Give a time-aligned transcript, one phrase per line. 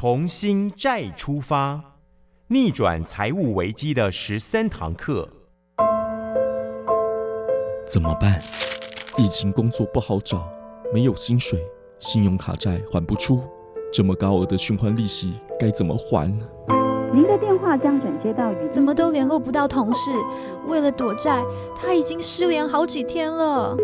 [0.00, 1.82] 重新债出发，
[2.46, 5.28] 逆转财务危机的十三堂课。
[7.84, 8.40] 怎么办？
[9.16, 10.48] 疫情工作不好找，
[10.94, 11.60] 没有薪水，
[11.98, 13.42] 信用卡债还不出，
[13.92, 16.46] 这么高额的循环利息该怎么还呢？
[17.12, 20.12] 您的电话将转接到语怎么都联络不到同事？
[20.68, 21.42] 为了躲债，
[21.74, 23.76] 他已经失联好几天了。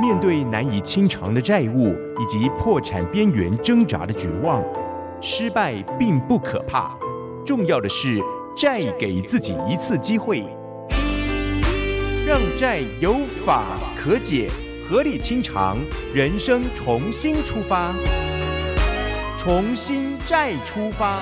[0.00, 4.64] 面对难以清偿的债务以及破产边缘挣扎的绝望，
[5.20, 6.96] 失败并不可怕，
[7.44, 8.18] 重要的是
[8.56, 10.42] 债给自己一次机会，
[12.26, 13.62] 让债有法
[13.94, 14.48] 可解，
[14.88, 15.76] 合理清偿，
[16.14, 17.94] 人生重新出发。
[19.36, 21.20] 重新再出发，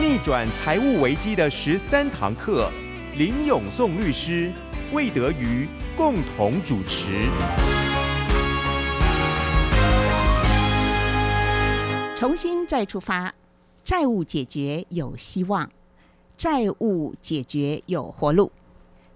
[0.00, 2.68] 逆转财务危机的十三堂课，
[3.16, 4.52] 林永颂律师、
[4.92, 7.20] 魏德瑜共同主持。
[12.20, 13.34] 重新再出发，
[13.82, 15.70] 债务解决有希望，
[16.36, 18.52] 债务解决有活路。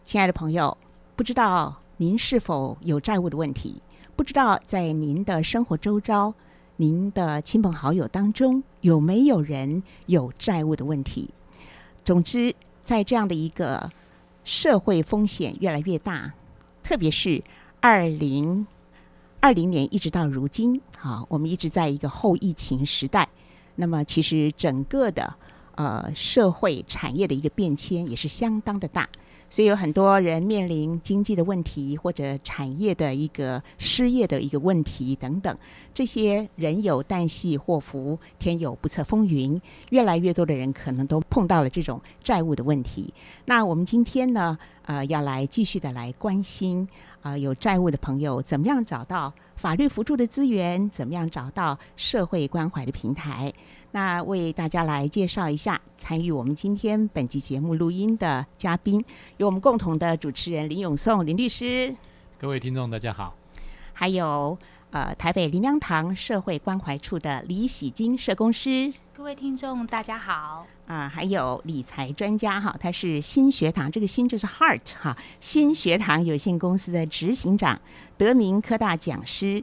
[0.07, 0.75] 亲爱的朋友，
[1.15, 3.83] 不知道您是否有债务的问题？
[4.17, 6.33] 不知道在您的生活周遭？
[6.77, 11.29] 您的亲朋好友当中有没有人有债务的问题？
[12.07, 13.91] 总之，在这样的一个
[14.45, 16.33] 社会风险越来越大，
[16.83, 17.45] 特别是
[17.83, 18.67] 二零
[19.45, 23.29] 二零年一直到如今，好，我们一直在一个后疫情时代。
[23.75, 25.35] 那么，其实整个的
[25.77, 29.09] 呃社会产业的一个变迁也是相当的大。
[29.51, 35.57] 所以有很多人面临经济的问题，或者产业的一个失业的一个问题等等。
[35.93, 39.61] 这些人有旦夕祸福，天有不测风云。
[39.91, 43.15] 越来越多的人可能都碰到了这种债务的问题。
[43.45, 46.89] 那我们今天呢，呃，要来继续的来关心
[47.23, 53.53] 啊，有债务的朋友怎么样找到法律辅助的资源，怎么样找到社会关怀的平台。
[53.95, 59.01] 那为大家来介绍一下参与我们今天本集节目录音的嘉宾，
[59.37, 61.95] 有我们共同的主持人林永颂林律师。
[62.41, 63.37] 各位听众大家好。
[63.93, 64.59] 还有
[64.91, 68.93] 呃台北林良堂社会关怀处的李喜金社工师。
[69.13, 70.67] 各位听众大家好。
[70.89, 77.81] 啊，还有理财专家哈，他是新学堂，这个新就是 Heart 哈，新学堂有限公司的执行长，
[78.19, 79.63] 德明科大讲师。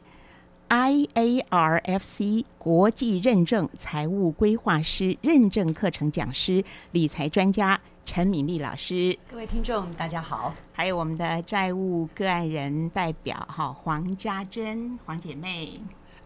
[0.72, 15.74] IARFC 国际认证财务规划师认证课程讲师、理财专家陈敏丽老师，各位听众大家好，还有我们的债务个案人代表哈黄家珍黄姐妹，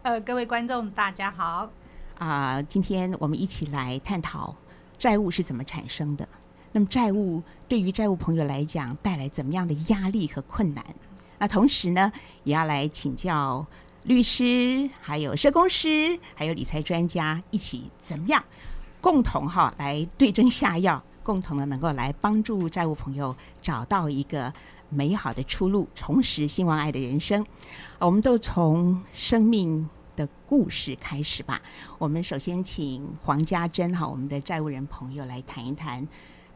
[0.02, 1.68] 呃，各位观众大家好，
[2.18, 4.54] 啊，今天我们一起来探讨
[4.96, 6.28] 债务是怎么产生的，
[6.70, 10.84] 那么债务对于债务朋友来讲带来怎么样的压力和困难？
[11.38, 12.12] 那同时呢，
[12.44, 13.66] 也要来请教。
[14.06, 18.42] 律师，还有社工师，还有理财专家，一起怎么样？
[19.00, 24.52] 共同哈来对症下药，共同的能够来帮助债务朋友找到一个
[24.90, 27.44] 美好的出路，重拾兴旺爱的人生。
[27.98, 31.60] 我们都从生命的故事开始吧。
[31.98, 36.06] 我们首先请黄家珍哈，我们的债务人朋友来谈一谈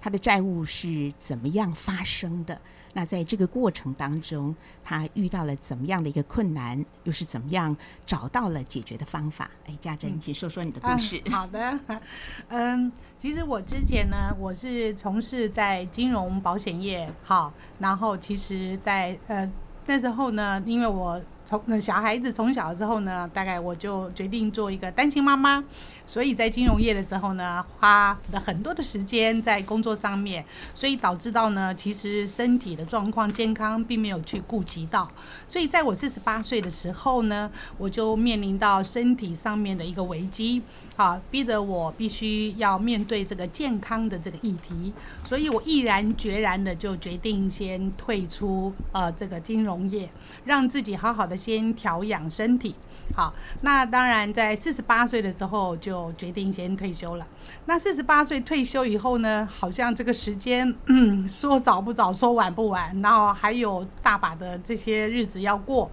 [0.00, 2.60] 他的债务是怎么样发生的。
[2.92, 9.50] 那在这个过程当中，他遇到了怎么样的一个困难，又是怎么样找到了解决的方法？
[9.66, 11.22] 哎，家珍，请说说你的故事。
[11.30, 11.78] 好的，
[12.48, 19.50] 嗯，其实我之前呢，我是从事在金融保险业，好，然后其实，在呃
[19.86, 21.20] 那时候呢，因为我。
[21.50, 25.64] 从那小孩子从小之后呢，大概我就决定做一个单亲妈妈，
[26.06, 35.10] 所以在金融业的时候呢，花了很多的时间在工作上面，所以导致到呢，其实身体的状况健康并没有去顾及到，
[35.48, 40.62] 所以在我四十八岁的时候呢，我就面临到身体上面的一个危机，
[40.94, 44.92] 好，逼得我必须要面对这个健康的这个议题，
[45.24, 50.08] 所以我毅然决然的就决定先退出呃这个金融业，
[50.44, 51.39] 让自己好好的。
[51.40, 52.74] 先调养身体，
[53.16, 57.26] 好，那当然在四十八岁的时候就决定先退休了。
[57.65, 60.74] 那四十八岁退休以后呢，好像这个时间
[61.26, 65.91] 说早不早，说晚不晚，然后还有大把的这些日子要过。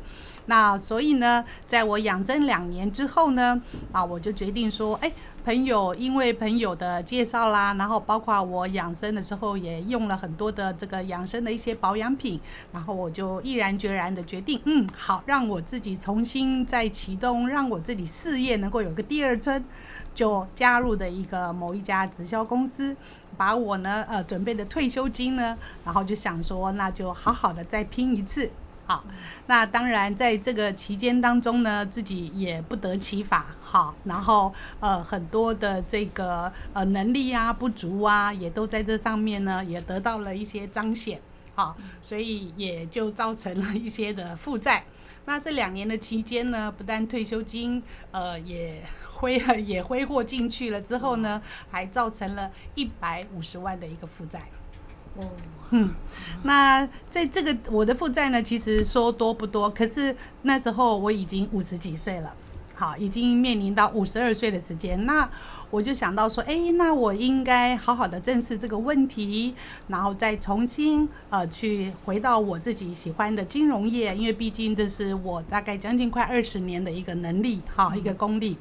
[0.48, 3.62] 那所以呢，在我养生两年之后呢，
[3.92, 5.12] 啊，我就决定说，哎，
[5.44, 12.40] 朋友，因为朋友的介绍啦，然后包括我养生的时候也用了很多的这个养生的一些保养品，
[12.72, 19.64] 然后我就毅然决然的决定，嗯，好，让我自己重新再启动，让我自己事业能够有个第二春，
[20.16, 22.96] 就加入的一个某一家直销公司，
[23.36, 28.50] 把我呢，呃，准备的退休金呢，然后就想说，那就好好的再拼一次。
[28.88, 29.04] 好，
[29.48, 41.20] 那当然在这个期间当中呢，自己也不得其法，好，然后呃很多的这个呃能力啊不足啊，也都在这上面呢，也得到了一些彰显，
[41.54, 44.86] 好，所以也就造成了一些的负债。
[45.26, 48.82] 那这两年的期间呢，不但退休金呃也
[49.16, 54.42] 挥也挥霍进去了之后呢，还造成了一百五十万的一个负债。
[55.18, 55.24] 哦，
[55.72, 55.90] 嗯，
[56.44, 62.34] 那在这个我的负债呢，其实说多不多，可是那时候我已经五十几岁了，
[62.76, 65.30] 好，已经面临到五十二岁的时间，那
[65.70, 69.54] 我就想到说，哎，那我应该好好的正视这个问题，
[69.88, 78.58] 然后再重新呃去回到我自己喜欢的金融业，因为毕竟这是我大概将近快二十年的一个能力，哈，一个功力。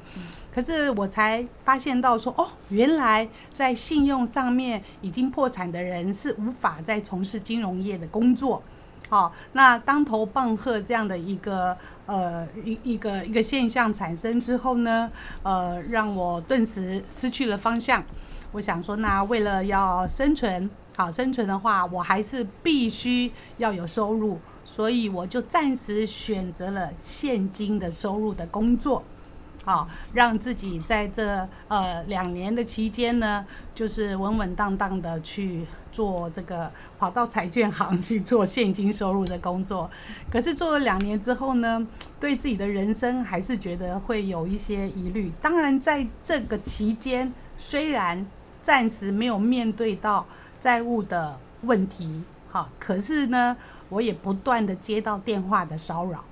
[0.57, 8.63] 可是我才发现到说，哦，原来在信用上面已经破产的人是无法再从事金融业的工作。
[9.07, 11.77] 好，那当头棒喝这样的一个
[12.07, 15.11] 呃一一个一个现象产生之后呢，
[15.43, 18.03] 呃，让我顿时失去了方向。
[18.51, 29.03] 我想说，那为了要生存，好生存的话，我还是必须要有收入，所以我就暂时选择了现金的收入的工作。
[29.67, 39.91] 好，让自己在这呃两年的期间呢，就是稳稳当当的去做这个，跑到彩券行去做现金收入的工作。
[40.31, 41.85] 可是做了两年之后呢，
[42.17, 45.29] 对自己的人生还是觉得会有一些疑虑。
[45.41, 48.25] 当然，在这个期间，虽然
[48.61, 50.25] 暂时没有面对到
[50.61, 53.57] 债务的问题，好，可是呢，
[53.89, 56.23] 我也不断的接到电话的骚扰。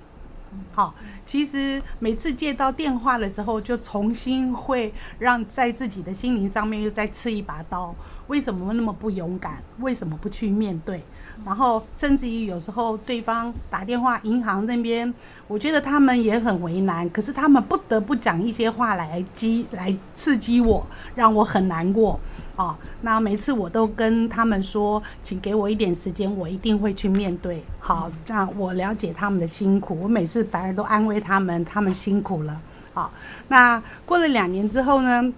[0.72, 0.94] 好，
[1.24, 7.94] 其实每次接到电话的时候，就重新会让在自己的心灵上面又再刺一把刀。
[8.28, 9.62] 为什么那么不勇敢？
[9.78, 11.00] 为什么不去面对？
[11.44, 15.12] 然后甚至于有时候对方打电话，银行那边，
[15.46, 17.08] 我觉得他们也很为难。
[17.10, 20.84] 可是他们不得不讲一些话来激、来刺激我，
[21.14, 22.18] 让我很难过。
[22.56, 27.62] 哦，那每次我都跟他们说，请给我一点时间，我一定会去面对。
[27.78, 32.60] 好，那我了解他们的辛苦，我每次反而都安慰他们，他们辛苦了。
[32.94, 33.12] 好，
[33.48, 35.32] 那过了两年之后呢？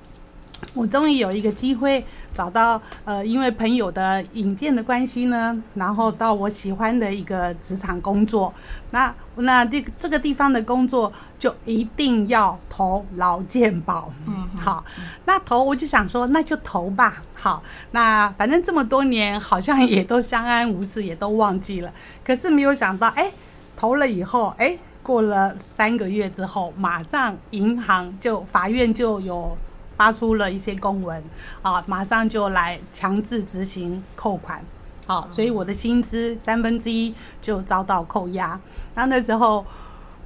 [0.75, 8.53] 我终于有一个机会找到，呃，因为朋友的引荐的关系呢，然后到我喜欢的一个职场工作。
[8.91, 14.13] 那那这这个地方的工作就一定要投劳健保。
[14.27, 14.85] 嗯，好，
[15.25, 17.23] 那投我就想说，那就投吧。
[17.35, 17.63] 好，
[17.93, 21.93] 那反正这么多年好像也都相安无事，也都忘记了。
[22.25, 23.31] 可是没有想到，哎，
[23.77, 29.57] 投了以后，哎，过了三个月之后，马上银行就法院就有。
[29.99, 31.21] 发出了一些公文，
[31.61, 34.65] 啊，马上就来强制执行扣款，
[35.07, 37.13] 好，所以我的薪资三分之一
[37.43, 38.59] 就遭到扣押。
[38.95, 39.67] 那那时候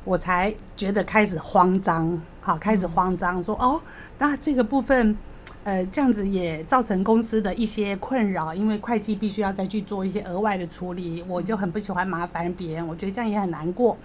[0.04, 3.80] 我才觉得开始慌张，好，开始慌张，说哦，
[4.18, 5.16] 那这个部分，
[5.64, 13.96] 呃，这样子也造成公司的一些困扰，因为会计必须要再去做一些额外的处理，我就很不喜欢麻烦别人，我觉得这样也很难过。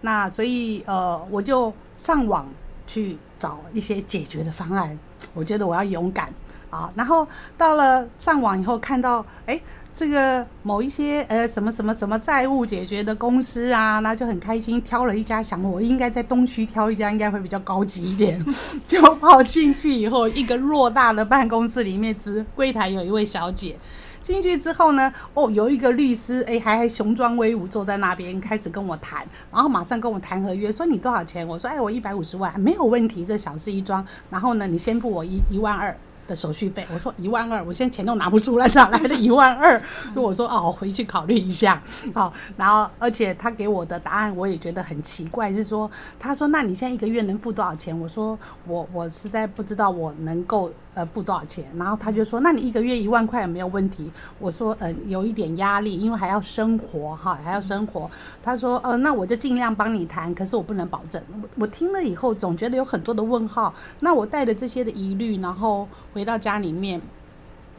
[0.00, 2.48] 那所以呃，我就上网
[2.86, 4.98] 去找一些解决的方案。
[5.34, 6.28] 我觉得我要勇敢
[6.70, 6.90] 啊！
[6.94, 7.26] 然后
[7.56, 9.60] 到了上网以后，看到哎，
[9.94, 18.44] 这个某一些呃什么什么什么债务解决的公司啊，那就很开心，挑了一家，想我应该在东区挑一家，应该会比较高级一点。
[18.86, 23.76] 就跑进去以后，一个偌大的办公室里面，只柜台有一位小姐。
[24.22, 31.46] 进去之后呢，哦，有一个律师，哎，还还雄壮威武坐在那边，开始跟我谈，然后马上跟我谈合约，说你多少钱？
[31.46, 34.06] 我说，哎，我一百五十万，没有问题，这小事一桩。
[34.28, 35.96] 然后呢，你先付我一一万二。
[36.28, 39.82] 的手续费，我说一万二，我现在钱都拿不出来，哪来的 一万二？
[40.14, 41.82] 就我说哦，回去考虑一下，
[42.14, 47.98] 好，然后而且他给我的答案我也觉得很奇怪，是说他说那你现在一个月能付多少钱？
[47.98, 54.10] 我说我我实在不知道我能够呃付多少钱，然后他就说那你一个月一万块有没有问题？
[54.38, 58.10] 我说嗯有一点压力，因为还要生活哈，还要生活。
[58.42, 61.22] 他说呃那我就尽量帮你谈，可是我不能保证。
[61.40, 65.88] 我我听了以后总觉得有很多的问号，那我带着这些的疑虑，然后。
[66.12, 67.00] 回到家里面，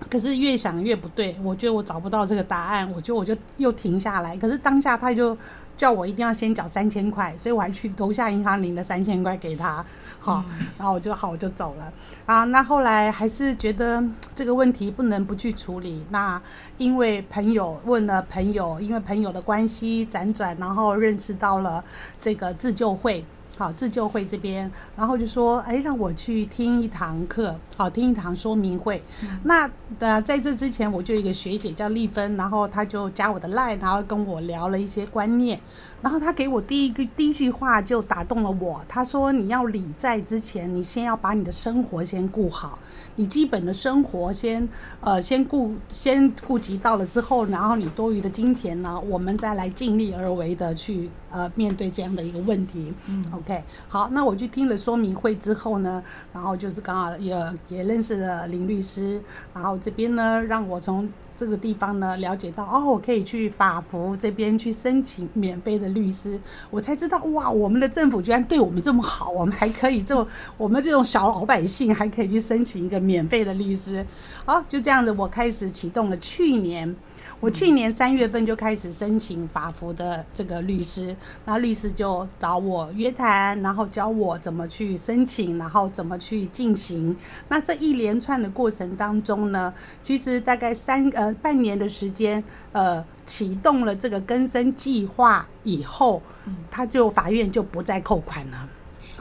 [0.09, 4.35] 可是越想越不对，我觉得我找不到这个答案，我觉得我就又停下来。
[4.35, 5.37] 可是当下他就
[5.77, 9.85] 叫我一定要先缴三千块，所以我还去楼下银行领了三千块给他，
[10.19, 10.43] 好，
[10.77, 11.93] 然后我就好我就走了
[12.25, 12.43] 啊。
[12.45, 14.03] 那后来还是觉得
[14.35, 16.03] 这个问题不能不去处理。
[16.09, 16.41] 那
[16.77, 21.83] 因为朋友问了朋友，因为朋友的关系辗转，然后认识到了
[22.19, 23.23] 这个自救会。
[23.61, 29.03] 好，自救会这边，然后就说，哎，让我去听一堂课，好，听一堂说明会。
[29.43, 35.59] 那呃，在这之前，我就一个学姐叫丽芬，然后她就加我的 line，然后跟我聊了一些观念。
[36.01, 42.79] 然后他给我第一个第一句话就打动了我，他说：“你要理债之前，你先要把你的生活先顾好，
[43.15, 44.67] 你基本的生活先
[45.01, 56.03] 呃先顾先顾及到了之后，然后你多余的金钱呢，我们再来尽力而为的去呃面对这样的一个问题。”嗯，OK，好，那我去听了说明会之后呢，
[56.33, 57.35] 然后就是刚好也
[57.69, 59.21] 也认识了林律师，
[59.53, 61.07] 然后这边呢让我从。
[61.41, 74.05] 这个地方呢，了解到哦，我可以去法服这边去申请免费的律师，我才知道哇，我们的政府居然对我们这么好，我们还可以这我们这种小老百姓还可以去申请一个免费的律师，
[74.45, 76.95] 好，就这样子，我开始启动了去年。
[77.41, 87.17] 我去年三月份就开始申请法服的这个律师，那律师就找我约谈，然后教我怎么去申请，然后怎么去进行。
[87.49, 92.43] 那这一连串的过程当中呢，其实大概三呃半年的时间，
[92.73, 96.21] 呃启动了这个更生计划以后，
[96.69, 98.69] 他就法院就不再扣款了。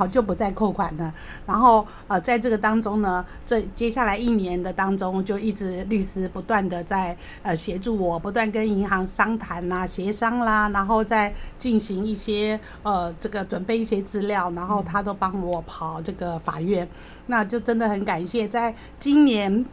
[0.00, 1.12] 好，就不再扣款了。
[1.44, 16.88] 然后呃，在这个当中呢，这接下来一年的当中，就一直律师不断的在呃协助我，不断跟银行商谈啦、协商啦，然后再进行一些呃这个准备一些资料，然后他都帮我跑这个法院。
[17.26, 19.66] 那就真的很感谢，在今年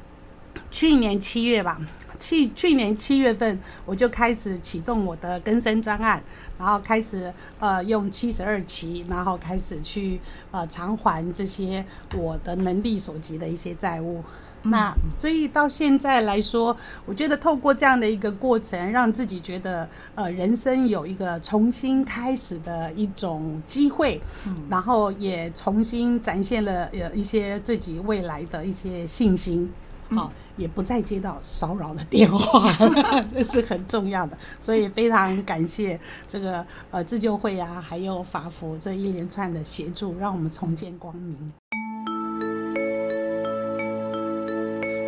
[0.69, 1.79] 去年七月吧。
[2.19, 6.21] 去去年七月份，我就开始启动我的更生专案，
[6.57, 10.19] 然后开始呃用七十二期，然后开始去
[10.51, 14.23] 呃偿还这些我的能力所及的一些债务。
[14.63, 24.19] 那所以到现在来说，我觉得透过这样的一个过程，让自己觉得呃人生有一个重新开始的一种机会，
[24.67, 29.71] 然后也重新展现了呃一些自己未来的一些信心。
[30.09, 32.71] 好，也不再接到骚扰的电话，
[33.33, 34.37] 这是很重要的。
[34.59, 41.51] 所以非常感谢这个呃自救会啊，还有法服这一连串的协助，让我们重见光明。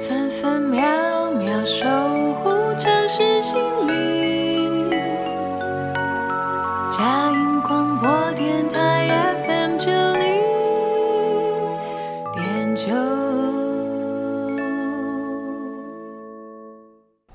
[0.01, 1.86] 分分秒秒守
[2.36, 4.89] 护城市心灵，
[6.89, 8.99] 嘉音广播电台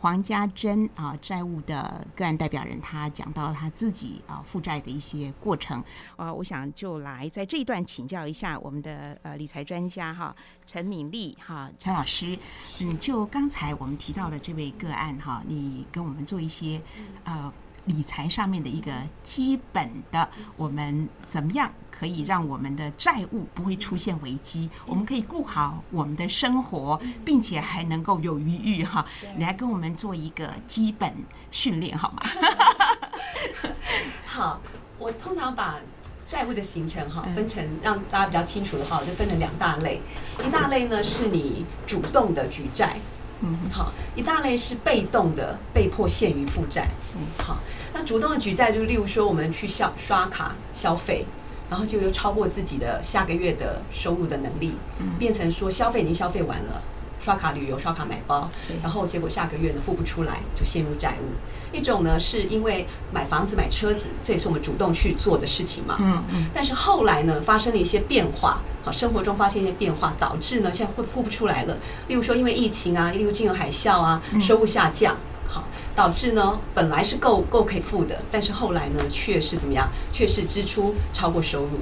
[0.04, 5.82] 黄家珍啊，债务的个案代表人，他讲到了他自己啊负债的一些过程
[6.16, 12.38] 啊，我想就来在这一段请教一下我们的呃理财专家哈陈敏丽哈陈老师，
[12.80, 16.78] 嗯，就刚才我们提到的这位个案哈，你跟我们做一些
[17.24, 17.50] 呃。
[17.86, 24.70] 理财上面的一个基本的，我们怎么样可以让我们的债务不会出现危机？
[24.86, 29.04] 我们可以顾好我们的生活，并且还能够有余裕哈。
[29.36, 31.12] 你来跟我们做一个基本
[31.50, 32.22] 训练好吗？
[34.26, 34.60] 好，
[34.98, 35.76] 我通常把
[36.26, 40.00] 债务的形成哈分成让大家比较清楚的话，我就分成两大类。
[40.42, 42.96] 一大类呢是你主动的举债。
[43.40, 46.88] 嗯，好，一大类是被动的，被迫陷于负债。
[47.14, 47.58] 嗯，好，
[47.94, 51.24] 那主动的举债，就是例如说我们去消刷卡消费，
[51.70, 54.74] 然后就又超过自己的下个月的收入的能力，
[55.18, 56.82] 变成说消费已经消费完了。
[57.24, 58.50] 刷卡旅游、刷卡买包，
[58.82, 61.74] 然后结果下个月呢付不出来，就陷入债务。
[61.74, 65.96] 一种呢是因为买房子、买车子，这也是我们主动去做的事情嘛。
[66.00, 66.46] 嗯嗯。
[66.52, 71.78] 但是后来呢，发生了一些变化，好，生活中发现一些变化，导致呢现在付付不出来了。
[72.08, 75.16] 例如说因为疫情啊，例如金融海啸啊，收入下降，
[75.54, 75.62] 好，
[75.94, 79.88] 导致呢本来是够够可以付的，但是后来呢却是怎么样？
[80.12, 81.78] 却是支出超过收入。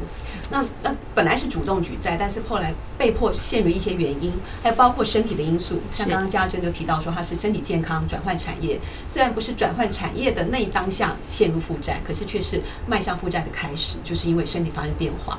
[0.50, 4.30] 那那本来是主动举债，但是后来被迫陷入一些原因，
[4.62, 15.38] 还有包括身体的因素，像刚刚家珍就提到说他是身体健康转换产业，虽然不是转换产业的那一当下陷入负债，可是却是迈向负债的开始，就是因为身体发生变化，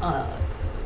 [0.00, 0.24] 呃。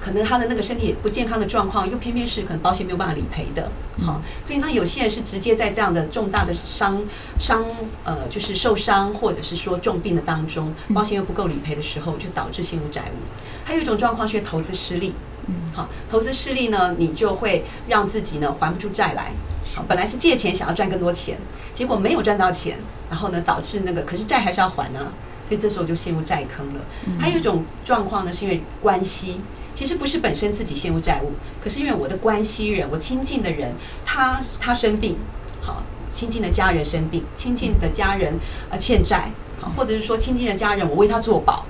[0.00, 7.02] 可能他的那个身体不健康的状况，又偏偏是可能保险没有办法理赔的，好，所以那有些人是直接在这样的重大的伤
[7.38, 7.62] 伤
[8.02, 13.28] 呃，就是受伤或者是说重病的当中，保险又不够理赔的时候，就导致陷入债务。
[13.62, 15.12] 还有一种状况是投资失利，
[15.46, 19.32] 嗯，好，投资失利呢，你就会让自己呢还不出债来，
[19.76, 21.38] 好，本来是借钱想要赚更多钱，
[21.74, 22.78] 结果没有赚到钱，
[23.10, 25.12] 然后呢导致那个可是债还是要还呢，
[25.44, 26.80] 所以这时候就陷入债坑了。
[27.18, 29.40] 还有一种状况呢，是因为关系。
[29.80, 31.32] 其实不是本身自己陷入债务，
[31.64, 33.72] 可是因为我的关系人，我亲近的人，
[34.04, 35.16] 他他生病，
[35.62, 38.34] 好，亲近的家人生病，亲近的家人
[38.68, 41.64] 呃欠债，好，或者是说亲近的家人，我为他做保，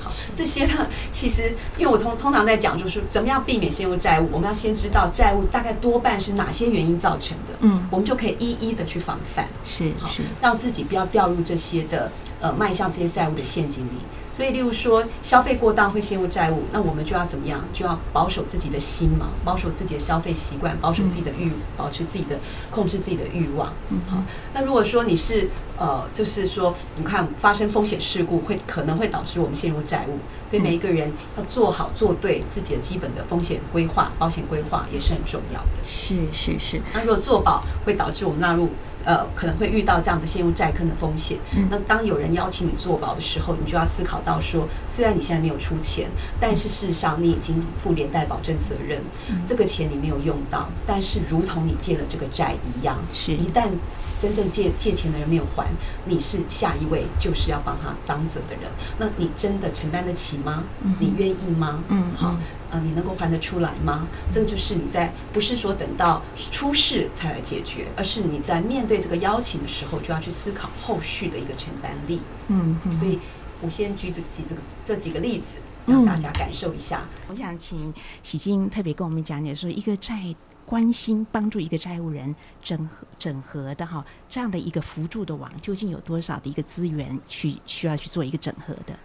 [0.00, 13.90] 好，这些呢，其实因为我通通常在讲，就是怎么样避免陷入债务，我们要先知道债务大概多半是哪些原因造成的，嗯，我们就可以一一的去防范，是是，让自己不要掉入这些的呃迈向这些债务的陷阱里。
[14.32, 17.64] 所以，例如说消费过当会陷入债务，那我们就要怎么样？
[17.72, 22.38] 就要保守自己的心嘛，保守自己的消费习惯，保守自己的欲，保持自己的
[22.70, 23.72] 控制自己的欲望。
[23.88, 24.22] 嗯，好。
[24.52, 35.68] 那如果说你是呃，就是说，你看发生风险事故会可能会导致我们陷入债务，所以每一个人要做好做对自己的基本的风险规划、保险规划也是很重要的。
[35.86, 36.82] 是是是。
[36.92, 38.68] 那如果做保会导致我们纳入。
[39.06, 41.38] 呃，可能会遇到这样子陷入债坑的风险。
[41.70, 46.08] 那当有人邀请你做保的时候，你就要思考到说，虽然你现在没有出钱，
[46.40, 49.00] 但是事实上你已经负连带保证责任。
[49.46, 53.68] 这个钱你没有用到，但是如同你借了这个债一样，是一旦
[54.18, 55.66] 真正借借钱的人没有还，
[56.04, 58.70] 你是下一位就是要帮他当责的人。
[58.98, 60.64] 那你真的承担得起吗？
[60.98, 61.82] 你愿意吗？
[61.88, 62.36] 嗯，好。
[62.68, 64.08] 呃，你能够还得出来吗？
[64.32, 66.20] 这个就是你在不是说等到
[66.50, 72.20] 出事才来解决，而是你在面对这个邀请的时候，就要去思考后续的一个承担力。
[72.48, 73.20] 嗯，所以
[73.60, 75.54] 我先举这几这个这几个例子，
[75.86, 77.04] 让大家感受一下。
[77.28, 77.94] 我想请
[78.24, 80.34] 喜金特别跟我们讲解说，一个债
[80.66, 88.98] 关心帮助一个债务人整合整合的哈，这样的一个辅助的网，究竟有多少的一个资源去需要去做一个整合的？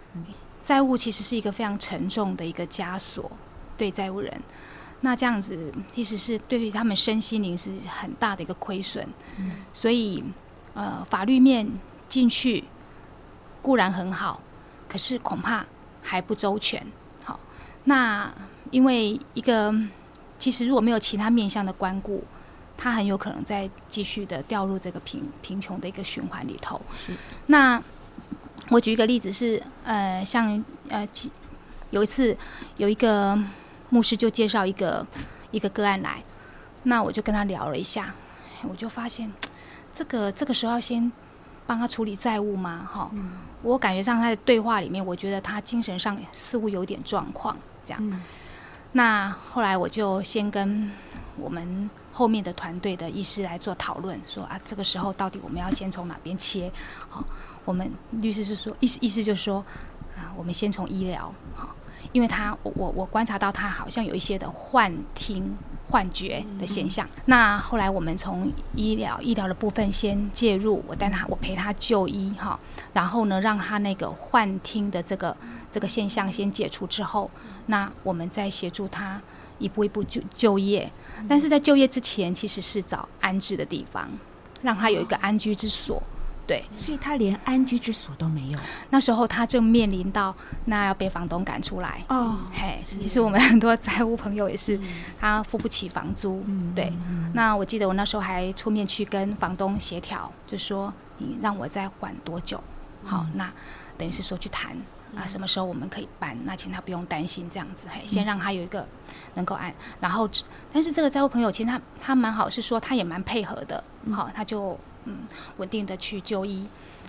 [0.60, 3.30] 债务其实是一个非常沉重的一个枷锁。
[3.74, 4.42] 对债务人，
[5.00, 9.08] 那这样子其实是对于他们身心灵是很大的一个亏损。
[9.72, 10.22] 所以
[10.74, 11.66] 呃，法律面
[12.08, 12.62] 进去
[13.60, 14.40] 固然很好，
[14.88, 15.64] 可是恐怕
[16.02, 16.86] 还不周全。
[17.24, 17.40] 好，
[17.84, 18.32] 那
[18.70, 19.74] 因为一个
[20.42, 22.24] 其实如果没有其他面向的关顾，
[22.76, 26.80] 他很有可能再继续的掉入这个贫贫穷的一个循环里头。
[26.98, 27.12] 是，
[27.46, 27.80] 那
[28.68, 31.06] 我举一个例子是，呃，像呃，
[31.90, 32.36] 有一次
[32.76, 33.38] 有一个。
[33.92, 35.06] 牧师就介绍一个
[35.50, 36.24] 一个个案来，
[36.84, 38.14] 那我就跟他聊了一下，
[38.66, 39.30] 我就发现
[39.92, 41.12] 这个这个时候要先
[41.66, 42.88] 帮他处理债务吗？
[42.90, 43.10] 哈，
[43.60, 48.22] 我感觉上他的对话里面，我觉得他精神上似乎有点状况，这样。
[48.92, 50.90] 那后来我就先跟
[51.36, 56.70] 我们后面的团队的医师来做讨论，说啊，这个时候到底我们要先从哪边切？
[57.08, 57.24] 好，
[57.64, 59.64] 我们律师是说，意思意思就是说
[60.16, 61.74] 啊，我们先从医疗，好。
[62.10, 67.06] 因为他，我我我观察到他好像有一些的幻听、幻觉的现象。
[67.26, 72.58] 那后来我们从医疗医疗的部分先介入，我带他，我陪他就医哈。
[72.92, 75.36] 然后呢，让他那个幻听的这个
[75.70, 77.30] 这个现象先解除之后，
[77.66, 79.20] 那我们再协助他
[79.58, 80.90] 一步一步就就业。
[81.28, 84.08] 但是在就业之前，其实是找安置的地方，
[84.60, 86.02] 让他有一个安居之所。
[86.44, 88.58] 对，所以他连安居之所都没有。
[88.90, 94.78] 那时候他正面临到那要被房东赶出来哦，嘿，其实我们很多债务朋友也是，
[95.20, 96.44] 他付不起房租。
[96.74, 96.92] 对，
[97.32, 102.62] 那我记得我那时候还出面去跟房东协调，就说你让我再缓多久？
[103.04, 103.50] 好，那
[103.96, 104.76] 等于是说去谈
[105.16, 106.36] 啊，什么时候我们可以搬？
[106.44, 108.84] 那请他不用担心这样子，嘿，先让他有一个
[109.34, 109.72] 能够按。
[110.00, 110.28] 然后，
[110.72, 113.82] 但是这个债务朋友其实他他蛮好，是说他也蛮配合的。
[114.12, 114.76] 好，他就。
[115.04, 115.16] 嗯，
[115.56, 116.64] 稳定的去就医，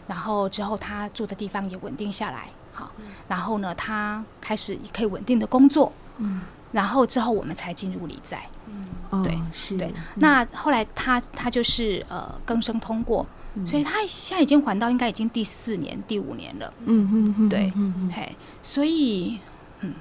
[0.08, 2.92] 然后之后他住的地方也稳定下来，好，
[3.28, 8.44] 然后呢，他开始可以稳定的工作，嗯，然后之后我们才进入理在，
[9.12, 13.24] 嗯，对，是，对，那后来他他就是呃更生通过，
[13.64, 17.72] 所以他现在已经还到应该已经第四年、第五年了，嗯嗯嗯，对，
[18.12, 19.40] 嘿，所以
[19.82, 19.94] 嗯，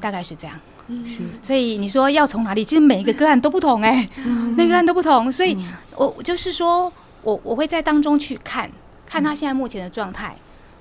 [0.00, 0.56] 大概是这样。
[1.04, 2.64] 是，所以你说要从哪里？
[2.64, 4.08] 其实每一个个案都不同哎，
[4.56, 5.56] 每个案都不同，所以
[5.96, 6.92] 我就是说。
[7.22, 8.70] 我我会在当中去看，
[9.06, 10.36] 看他现在目前的状态。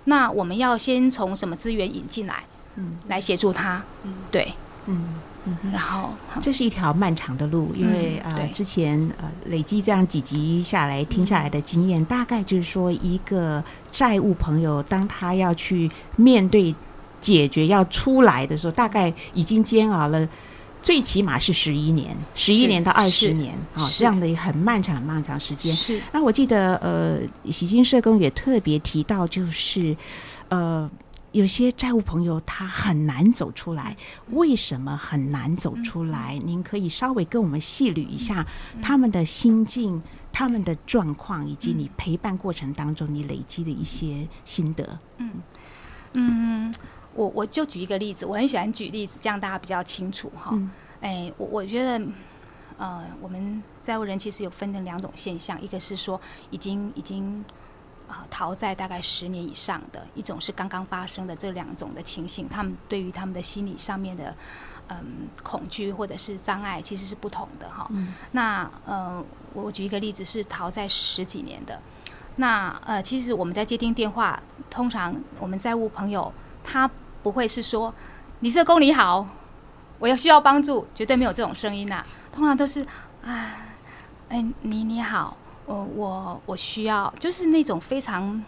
[0.05, 2.43] 那我们要先从什么资源引进来，
[2.75, 4.51] 嗯，来协助他，嗯，对，
[4.87, 16.73] 嗯嗯，然后这是一条漫长的路，因为呃，之前呃累积这样几集下来听下来的经验，大概就是说，一个债务朋友当他要去面对
[17.19, 20.27] 解决要出来的时候，大概已经煎熬了。
[20.81, 25.71] 最起码是十一年，十一年到二十年啊，这样的很漫长、很漫长时间。
[25.73, 26.01] 是。
[26.11, 27.19] 那我记得，呃，
[27.51, 29.95] 喜金社工也特别提到，就是，
[30.49, 30.89] 呃，
[31.33, 33.95] 有些债务朋友他很难走出来，
[34.31, 36.41] 为什么很难走出来？
[36.43, 38.45] 您可以稍微跟我们细捋一下
[38.81, 40.01] 他们的心境、
[40.33, 44.99] 他们的状况，以及你陪伴过程当中你累积的一些心得。
[45.17, 45.31] 嗯
[46.13, 46.73] 嗯。
[47.13, 50.57] 我我就举一个例子，我很喜欢举例子，这样大家比较清楚哈。
[51.01, 52.05] 哎，我我觉得，
[52.77, 56.19] 呃，我们债务人其实有分成两种现象，一个是说
[56.51, 57.43] 已经已经
[58.07, 64.35] 啊逃债大概十年以上的，一种是刚刚发生的这两种的情形，他们对于他们的心理上面的
[64.87, 67.89] 嗯恐惧或者是障碍其实是不同的哈。
[68.31, 71.79] 那呃，我举一个例子是逃债十几年的。
[72.35, 76.31] 那呃，其实我们在接听电话，通常我们债务朋友
[76.63, 76.89] 他
[77.23, 77.93] 不会是说
[78.41, 79.27] 李社工你好，
[79.99, 82.85] 我要需要帮助，绝对没有这种声音呐、通常都是
[83.23, 83.55] 啊，
[84.29, 88.43] 哎你你好，我我我需要，就是那种非常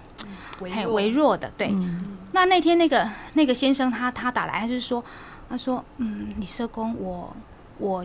[0.59, 1.67] 很微弱的，对。
[1.71, 5.03] 嗯那那天那个那个先生他他打来，他就是说，
[5.47, 7.35] 他说，嗯，李社工，我
[7.77, 8.03] 我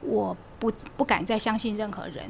[0.00, 2.22] 我不不敢再相信任何人，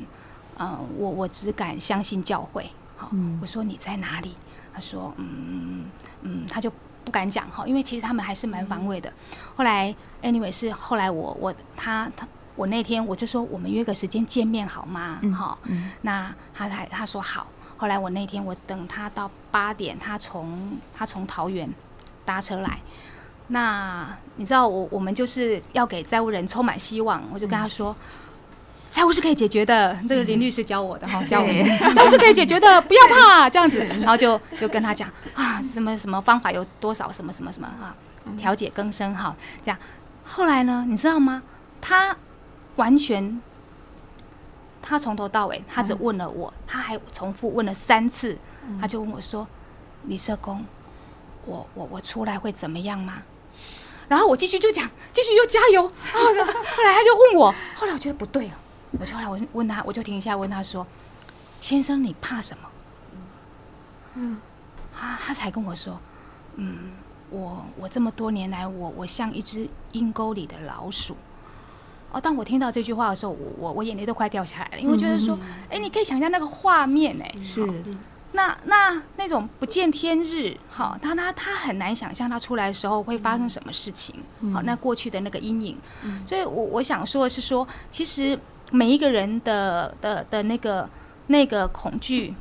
[0.57, 2.67] 呃，我我只敢相信教会。
[2.97, 4.35] 好，嗯我说你在哪里？
[4.73, 5.85] 他说，嗯
[6.23, 6.73] 嗯，他就
[7.05, 9.13] 不敢讲哈，因为其实他们还是蛮防卫的。
[9.55, 15.21] 后来，anyway 是后来我我他他我那天我就说我们约个时间见面好吗？
[15.37, 17.47] 哈，嗯那他才他说好。
[17.77, 21.69] 后来我那天我等他到八点，他从他从桃园
[22.25, 22.79] 搭车来。
[23.49, 27.95] 那你知道我我们就是要给债务人充满希望，我就跟他说，
[28.95, 29.99] 债务是可以解决的。
[30.09, 33.85] 这个林律师教我的哈，教我对债务是可以解决的，不要怕这样子。
[34.01, 37.93] 然后就就跟他讲啊，什么什么方法有多少，什么什么什么啊，
[38.39, 39.77] 调解更生哈，这样。
[40.23, 41.43] 后来呢，你知道吗？
[41.81, 42.17] 他
[42.77, 43.43] 完全，
[44.81, 48.39] 他从头到尾，他只问了我，他还重复问了三次，
[48.81, 49.45] 他就问我说
[50.07, 50.65] ：“李社工，
[51.47, 53.15] 我我我出来会怎么样吗？”
[54.07, 55.91] 然后我继续就讲，继续又加油。
[56.13, 56.31] 然后
[56.85, 58.53] 来他就问我，后来我觉得不对哦，
[58.99, 60.87] 我就后来我问他，我就停一下问他说
[61.61, 62.69] ：“先生，你怕什么？”
[64.17, 64.39] 嗯，
[64.97, 66.01] 他他才跟我说
[66.57, 66.93] ：“嗯，
[67.31, 71.17] 我我这么多年来，我我像一只阴沟里的老鼠。”
[72.13, 75.37] 哦，当我听到这句话的时候，我我我眼泪都快掉下来了，因为我觉得说，
[75.69, 77.67] 哎、你可以想象那个画面、哎，是。
[78.31, 84.15] 那那那种不见天日，好，他他他很难想象他出来的时候会发生什么事情，
[84.53, 85.79] 好，那过去的那个阴影，
[86.27, 88.37] 所以我我想说的是说，其实
[88.75, 90.89] 每一个人的的的那个
[91.29, 92.35] 那个恐惧，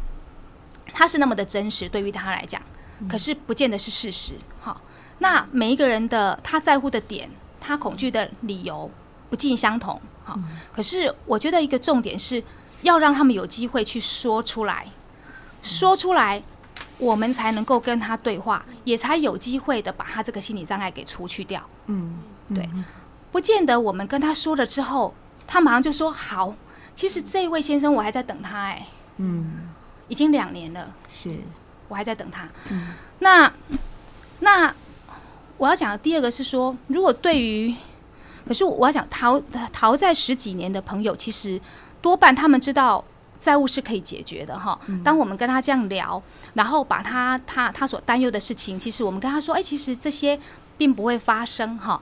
[0.92, 2.60] 他是那么的真实，对于他来讲，
[3.08, 4.82] 可是不见得是事实，好，
[5.20, 7.30] 那每一个人的他在乎的点，
[7.62, 8.90] 他恐惧的理由
[9.30, 10.40] 不尽相同，好，
[10.72, 12.44] 可是我觉得一个重点是
[12.82, 14.88] 要让他们有机会去说出来。
[15.62, 16.44] 说出来，
[16.98, 21.64] 我们才能够跟他对话，也才有机会的把他这个心理障碍给除去掉。
[21.86, 22.20] 嗯，
[22.54, 22.68] 对，
[23.32, 25.14] 不见得我们跟他说了之后，
[25.48, 26.54] 他马上就说好。
[26.96, 29.70] 其实这位先生我还在等他、哎，嗯，
[30.08, 31.32] 已经两年了，是，
[31.88, 32.48] 我还在等他。
[32.70, 33.52] 嗯那
[34.40, 34.76] 那
[35.58, 37.74] 我要讲的第二个是说，如果对于，
[38.46, 41.60] 可是我要讲逃逃在十几年的朋友，其实
[42.02, 43.04] 多半他们知道
[43.40, 44.78] 债务是可以解决的哈。
[45.04, 46.22] 当我们跟他这样聊，
[46.54, 50.40] 然后把他他他所担忧的事情，其实我们跟他说，哎，其实这些
[50.78, 52.02] 并不会发生哈。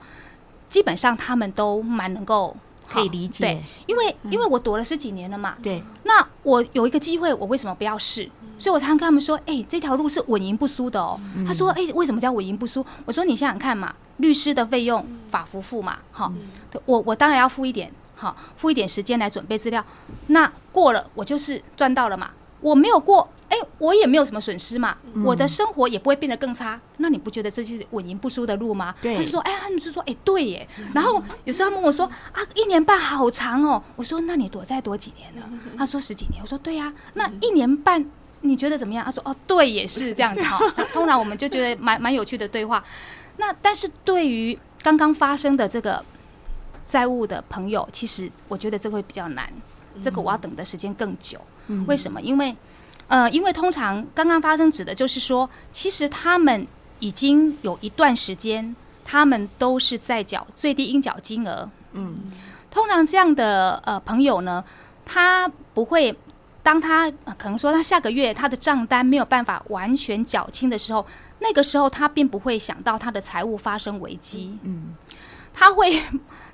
[0.67, 2.55] 基本上他们都蛮能够
[2.91, 8.29] 可以理解嗯对，因为因为我躲了十几年了嘛，对，那我有一个机会，我为什么不要试？
[8.57, 11.19] 所以我常常跟他们说，哎、这条路是稳赢不输的哦。
[11.47, 12.85] 他说，哎、为什么叫稳赢不输？
[13.05, 16.31] 我说，你想想看嘛，律师的费用法服付嘛，好、
[16.85, 19.83] 我我当然要付一点，好、付一点时间来准备资料。
[20.27, 22.29] 那过了，我就是赚到了嘛。
[22.59, 26.79] 我没有过，哎、我也没有什么损失嘛，我的生活也不会变得更差。
[26.97, 28.95] 那你不觉得这是稳赢不输的路吗？
[29.01, 30.65] 对他就说，哎、他们就说，哎、对耶。
[30.93, 33.83] 然后有时候他们问我说，啊，一年半好长哦。
[33.97, 35.41] 我说，那你躲再躲几年呢？
[35.77, 36.41] 他说十几年。
[36.41, 38.03] 我说，对呀、那一年半
[38.39, 39.03] 你觉得怎么样？
[39.03, 40.57] 他说，哦，对，也是这样子哈。
[40.77, 42.81] 那 通常我们就觉得蛮蛮有趣的对话。
[43.35, 46.01] 那但是对于刚刚发生的这个
[46.85, 49.51] 债务的朋友，其实我觉得这会比较难，
[50.01, 51.37] 这个我要等的时间更久。
[51.87, 52.21] 为什么？
[52.21, 52.55] 因为
[53.11, 56.65] 呃，因为通常刚刚发生指的就是说，其实他们
[56.99, 61.69] 已经有一段时间，他们都是在缴最低应缴金额。
[61.91, 62.31] 嗯，
[62.69, 64.63] 通常这样的呃朋友呢，
[65.05, 66.17] 他不会。
[66.63, 71.03] 当他、呃可能说他下个月他的账单没有办法完全缴清的时候，
[71.39, 74.59] 那个时候他并不会想到他的财务发生危机。
[74.61, 74.93] 嗯，
[75.55, 75.99] 他会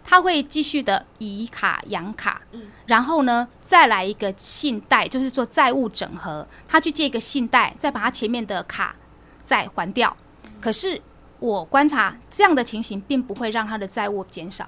[0.05, 2.41] 他会继续的以卡养卡，
[2.85, 8.95] 然后呢再来一个信贷，就是做债务整合，他去借一个信贷，再把他前面的卡
[9.43, 10.15] 再还掉。
[10.61, 10.99] 可是
[11.39, 14.65] 我观察这样的情形，并不会让他的债务减少，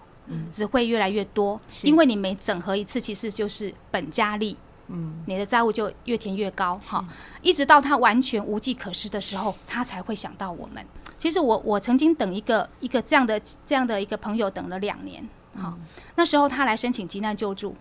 [0.51, 4.57] 只会越来越多，因为你每整合一次，其实就是本加利。
[4.91, 7.05] 嗯，你的债务就越填越高，哈，
[7.41, 10.85] 一直到他完全无计可施的时候，他才会想到我们。
[11.17, 15.77] 其实我我曾经等一个一个这样的这样的一个朋友等了两年，好，
[16.15, 17.75] 那时候他来申请急难救助，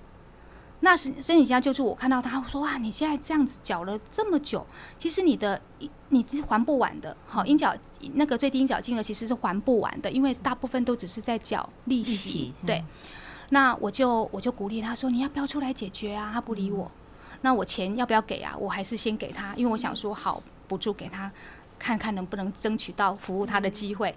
[0.81, 4.65] 那是申请急难救助，我看到他我说哇，你现在这样子缴了这么久，
[4.99, 5.61] 其实你的
[6.11, 7.75] 你是还不完的，好，应缴
[8.15, 12.83] 那个最低应缴金额其实是还不完的，因为大部分都只是在缴利息，息对。
[13.51, 16.91] 那我就我就鼓励他说：“你要不要出来解决啊？”他不理我。
[17.41, 18.55] 那我钱要不要给啊？
[18.59, 21.31] 我还是先给他，因为我想说好补助给他，
[21.79, 24.15] 看看能不能争取到服务他的机会。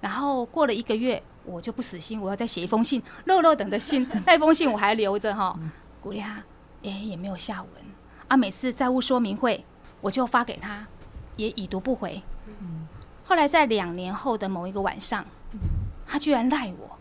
[0.00, 5.54] 然后过了一个月，我就不死心，我要再写一封信，热热等的信， 那封信我还留着哈，
[6.00, 6.42] 鼓励他，
[6.82, 7.70] 哎也没有下文
[8.28, 8.36] 啊。
[8.36, 9.64] 每次债务说明会，
[10.00, 10.86] 我就发给他，
[11.36, 12.22] 也已读不回。
[13.24, 15.24] 后来在两年后的某一个晚上，
[16.06, 16.98] 他居然赖我，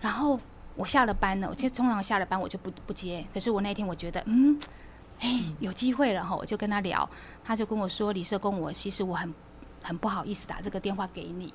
[0.00, 0.40] 然后
[0.74, 4.58] 我下了班了，我其实通常下了班我就不不接，可是我那天我觉得嗯，
[5.20, 7.08] 哎有机会了哈，我就跟他聊，
[7.44, 9.32] 他就跟我说李社工，我其实我很
[9.82, 11.52] 很不好意思打这个电话给你。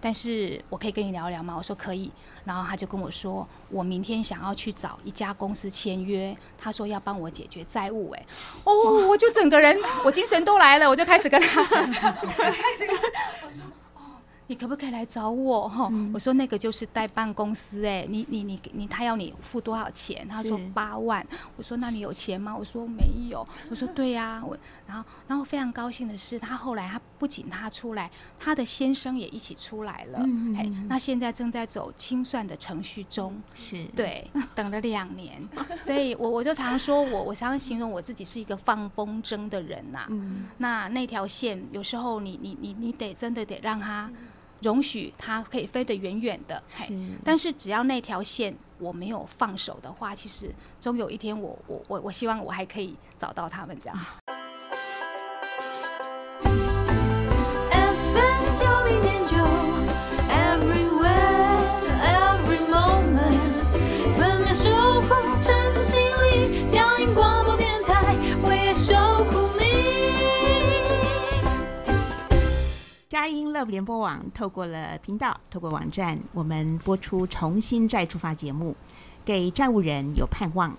[0.00, 1.54] 但是我可以跟你聊聊吗？
[1.56, 2.10] 我说可以，
[2.44, 8.26] 然后他就跟我说，我明天想要去找一家公司签约，他说要帮我解决债务，哎，
[8.64, 8.72] 哦，
[9.08, 12.96] 我就整个人我精神都来了，我就开始跟他 开始跟
[13.46, 13.62] 我说。
[14.50, 15.88] 你可不可以来找我哈？
[16.12, 20.26] 我说那个就是代办公司哎，你你你你他要你付多少钱？
[20.28, 21.24] 他说八万。
[21.56, 22.52] 我说那你有钱吗？
[22.56, 23.46] 我说没有。
[23.70, 24.58] 我说对呀，我
[24.88, 28.10] 然后然后非常高兴的是，他后来他不仅他出来，
[28.40, 30.18] 他的先生也一起出来了。
[30.56, 33.40] 哎，那现在正在走清算的程序中。
[33.54, 35.40] 是对， 等了两年，
[35.80, 40.08] 所以我我就常说我我常常形容我自己是一个放风筝的人呐。
[40.58, 44.10] 那那条线有时候你你你你得真的得让他。
[44.60, 46.94] 容许它可以飞得远远的，嘿
[47.24, 53.98] 但是只要那条线我没有放手的话，其实终有一天我我我我希望我还可以找到他们这样。
[73.20, 78.74] 佳音 Love 联播网透过了频道，透过网站，我们播出《重新再出发》节目，
[79.26, 80.74] 给债务人有盼望，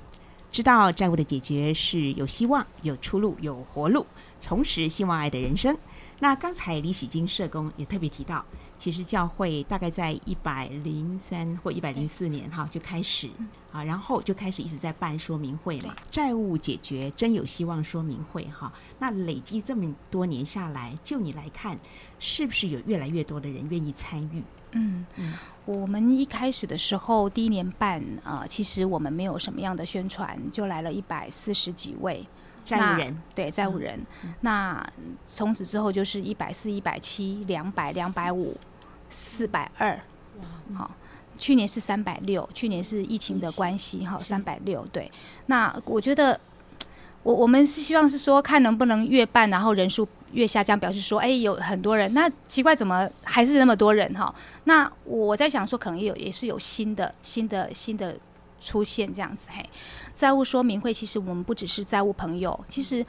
[0.52, 4.08] 知道债务的解决是有希望、有出路、有活路，
[4.40, 5.78] 重拾希望爱的人生。
[6.18, 8.44] 那刚才李喜金社工也特别提到，
[8.82, 13.30] 其实教会大概在一百零三或一百零四年哈就开始
[13.72, 18.74] 啊，然后就开始一直在办说明会嘛，债务解决真有希望说明会哈。
[18.98, 21.78] 那累积这么多年下来，就你来看，
[22.18, 24.44] 是不是有越来越多的人愿意参与？
[24.72, 25.34] 嗯嗯，
[25.66, 32.26] 我们一开始的时候第一年办啊，其实我们没有什么样的宣传，就来了一百四十几位。
[32.64, 33.22] 债务人。
[33.34, 34.00] 对债务人，
[34.42, 34.84] 那
[35.26, 38.56] 从此之后就是一百四、一百七、两百、两百五、
[39.12, 40.00] 四百二，
[40.74, 40.90] 好，
[41.38, 44.84] 去年是三百六，去年是疫情的关系，哈，三百六。
[44.92, 45.12] 对，
[45.46, 46.40] 那我觉得，
[47.22, 52.12] 我我们是希望是说，看能不能越办，然后人数越下降，表示说，哎，有很多人。
[52.16, 54.12] 那奇怪，怎么还是那么多人？
[54.14, 58.18] 哈，那我在想说，可能也有，也是有新的、新的、新的。
[58.64, 59.68] 出现这样子嘿，
[60.22, 63.04] 债务说明会其实我们不只是债务朋友，其实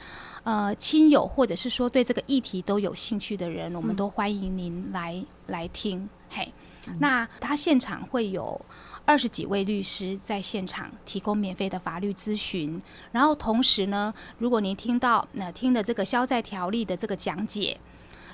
[0.45, 6.51] 呃亲友或者是说对这个议题都有兴趣的人，我们都欢迎您来来听嘿。
[6.99, 8.59] 那他现场会有
[9.05, 17.79] 二十几位律师在现场提供免费的法律咨询，然后同时呢，如果您听到那听了这个消债条例的这个讲解。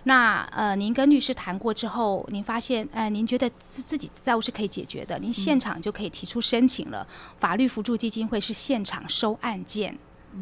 [0.04, 7.06] 那呃，您跟律师谈过之后，您发现，呃，您觉得自自己债务是可以解决的，您现场就可以提出申请了。
[7.38, 9.98] 法律辅助基金会是现场收案件，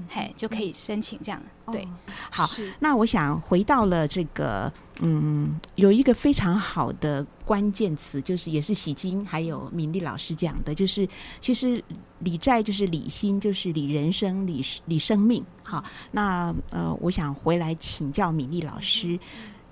[0.08, 1.42] 嘿，就可以申请这样。
[1.72, 1.86] 对，
[2.30, 2.48] 好。
[2.78, 11.08] 那我想回到了这个，嗯，有一个非常好的关键词，就是也是喜金还有敏丽老师讲的，就是
[11.40, 11.82] 其实
[12.20, 15.44] 理债就是理心，就是理人生、理理生命。
[15.68, 19.18] 好，那呃，我想回来请教米粒老师，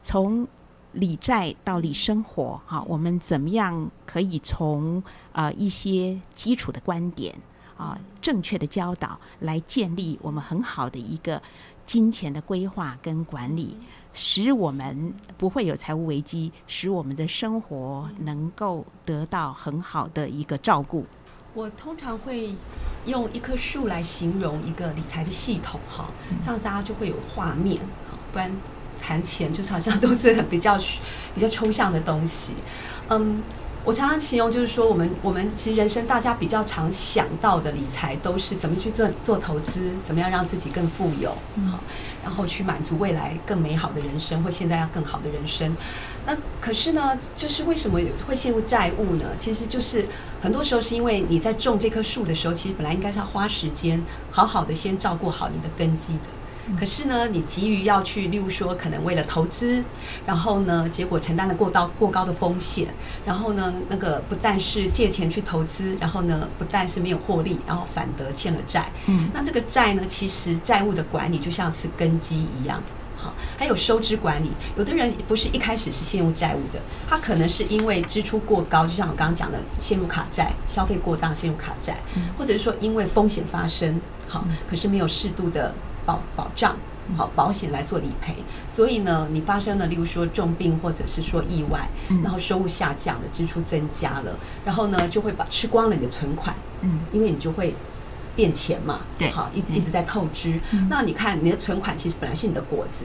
[0.03, 0.45] 从
[0.91, 7.33] 理债到理生活，哈，我们怎么样可以从啊一些基础的观点
[7.77, 11.41] 啊正确的教导来建立我们很好的一个
[11.87, 13.77] 金钱的规划跟管理，
[14.13, 21.07] 使我们不会有财务危机，使我们的生活能够得到很好的一个照顾。
[21.55, 22.53] 我通常会
[23.07, 26.07] 用一棵树来形容一个理财的系统，哈，
[26.45, 28.51] 这样大家就会有画面，哈，不然
[29.01, 30.77] 谈钱就是好像都是比较
[31.33, 32.55] 比较抽象的东西。
[33.09, 33.41] 嗯，
[33.85, 41.31] 我常常形容就是说，我们我们其实人生大家比较常想到的理财，都是怎么去做做投资，怎么样让自己更富有，
[41.71, 41.79] 好，
[42.25, 45.77] 然后去满足未来更美好的人生，或现在要更好的人生。
[46.25, 49.27] 那可是呢，就是为什么会陷入债务呢？
[49.39, 50.07] 其实就是
[50.41, 56.21] 很多时候是因为你在种这棵树的时候，其实本来应该是要花时间，好好的先照顾好你的根基的。
[56.79, 59.85] 可是呢，你急于要去，例如说，可能为了投资，
[60.27, 62.89] 然后呢，结果承担了过高过高的风险，
[63.25, 68.91] 然后呢，那个不但是借钱去投资，然后呢，不但是没有获利，然后反得欠了债。
[69.07, 72.83] 嗯，那这个债呢，其实债务的管理就像是根基一样。
[73.17, 81.97] 好，还有收支管理，有的人不是一开始是陷入债务的，他可能是因为支出过高，就像我刚刚讲的，陷入卡债，消费过当陷入卡债，
[82.37, 83.99] 或者是说因为风险发生，
[84.29, 85.73] 好，可是没有适度的
[86.07, 86.77] 保保障。
[87.19, 88.35] 好，保险来做理赔，
[88.67, 91.87] 所以呢，你发生了，例如说重病或者是说意外，
[92.23, 97.75] 然后收入下降了，支出增加了，然后呢，就会把吃光了你的存款，嗯，因为你就会
[98.35, 100.59] 垫钱嘛，对好，一一直在透支。
[100.89, 103.05] 那你看你的存款其实本来是你的果子，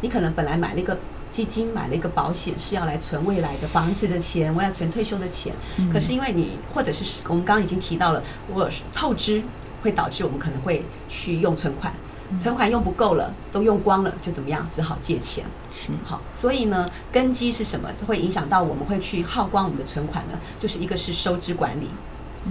[0.00, 0.96] 你可能本来买了一个
[1.32, 5.52] 基金，买了一个保险，是要来存未来的房子的钱，我要存退休的钱。
[5.92, 9.42] 可是因为你或者是我们刚刚已经提到了，我透支
[9.82, 11.92] 会导致我们可能会去用存款。
[12.38, 14.66] 存款用不够了，都用光了，就怎么样？
[14.72, 15.44] 只好借钱。
[15.70, 17.88] 是好，所以呢，根基是什么？
[18.06, 20.38] 会影响到我们会去耗光我们的存款呢？
[20.60, 21.90] 就是一个是收支管理，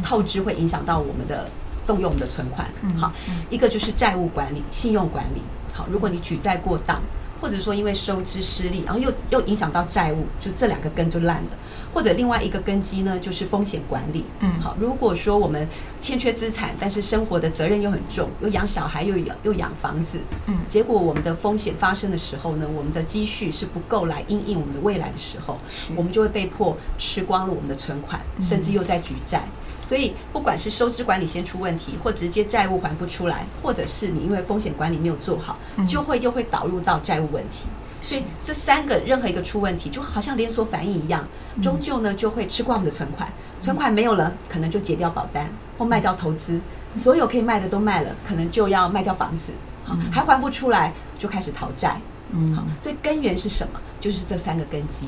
[0.04, 1.48] 透支会影响到我们的
[1.88, 2.68] 动用我们的存款。
[2.98, 3.12] 好，
[3.50, 5.42] 一个就是债务管理、信用管理。
[5.74, 7.02] 好，如果你举债过当，
[7.41, 11.49] 或者说因为收支失利，然后又又影响到债务，就这两个根就烂了。
[11.91, 14.23] 或者另外一个根基呢，就是风险管理。
[14.41, 15.67] 嗯好，如果说我们
[15.99, 25.58] 欠缺资产，但是生活的责任又很重，又养小孩，又养又养房子，嗯结果我们的风险发生的时候呢，我们的积蓄是不够来应应我们的未来的时候，
[25.95, 29.47] 我们就会被迫吃光了我们的存款，甚至又在举债。
[29.89, 37.65] 所以，不管是收支管理先出问题，或直接债务还不出来，或者是你因为风险管理没有做好，就会又会导入到债务问题。
[37.99, 41.28] 所以这三个任何一个出问题，就好像连锁反应一样，
[41.63, 43.34] 终究呢就会吃光我们的存款。
[43.63, 45.49] 存款没有了，可能就结掉保单
[45.80, 46.62] 或卖掉投资，
[46.93, 51.99] 所有可以卖的都卖了，可能就要卖掉房子，好还还不出来，就开始逃债。
[52.32, 53.82] 嗯好，所以根源是什么？
[53.99, 55.08] 就是这三个根基：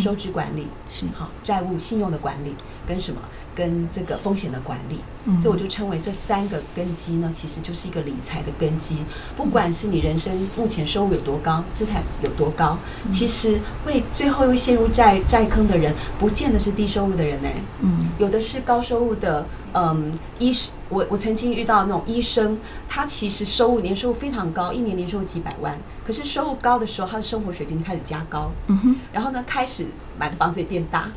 [0.00, 2.54] 收支管理是好，债务信用的管理
[2.86, 3.20] 跟什么？
[3.54, 4.98] 跟这个风险的管理。
[5.24, 5.38] 嗯。
[5.38, 8.98] 所以我就称为这三个根基呢，其实就是一个理财的根基。
[9.36, 12.78] 不管是你人生目前收入有多高，资产有多高，
[13.10, 17.48] 其实会最后会陷入债债坑的人，不见得是低收入的人呢、
[17.80, 18.08] 嗯。
[18.18, 28.96] 有的是高收入的，嗯，医师，我我曾经遇到那种医生，他其实收入年收入非常高，一年年收入几百万，可是收入高的时候，他的生活水平就开始加高，嗯哼。
[29.12, 29.86] 然后呢，开始
[30.18, 31.08] 买的房子也变大，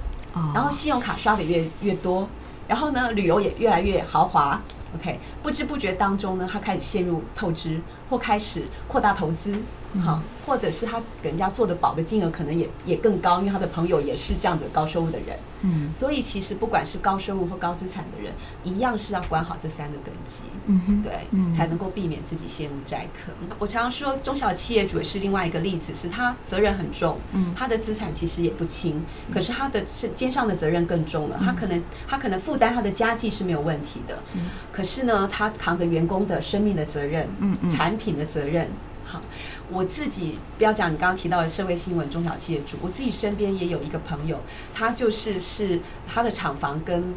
[0.53, 2.27] 然后信用卡刷的越越多，
[2.67, 4.59] 然后呢，旅游也越来越豪华。
[4.95, 9.61] OK，不知不觉当中呢，他开始陷入透支，或开始扩大投资，
[10.01, 15.37] 好，或者是他给人家做的保的金额可能也也更高，因为他的朋友也是这样子高收入的人。
[15.61, 15.93] 嗯。
[15.93, 21.01] 所以其实不管是高收入或高资产的人，一样是要管好这三个根基，嗯哼。
[21.01, 21.55] 对，嗯。
[21.55, 23.33] 才能够避免自己陷入债坑。
[23.57, 27.53] 我常常说，中小企业主也是另外一个例子，是他责任很重，嗯。
[27.55, 29.01] 他的资产其实也不轻，
[29.33, 34.41] 可是他的是肩上的责任更重了，他可能他可能负担他的家计是没有问题的，嗯。
[34.71, 37.69] 可是呢，他扛着员工的生命的责任，嗯嗯。
[37.69, 38.67] 产品的责任，
[39.03, 39.21] 好。
[39.71, 44.39] 我自己不要讲你刚刚提到的社会新闻中小企业主，我自己身边也有一个朋友，
[44.73, 47.15] 他就是是他的厂房跟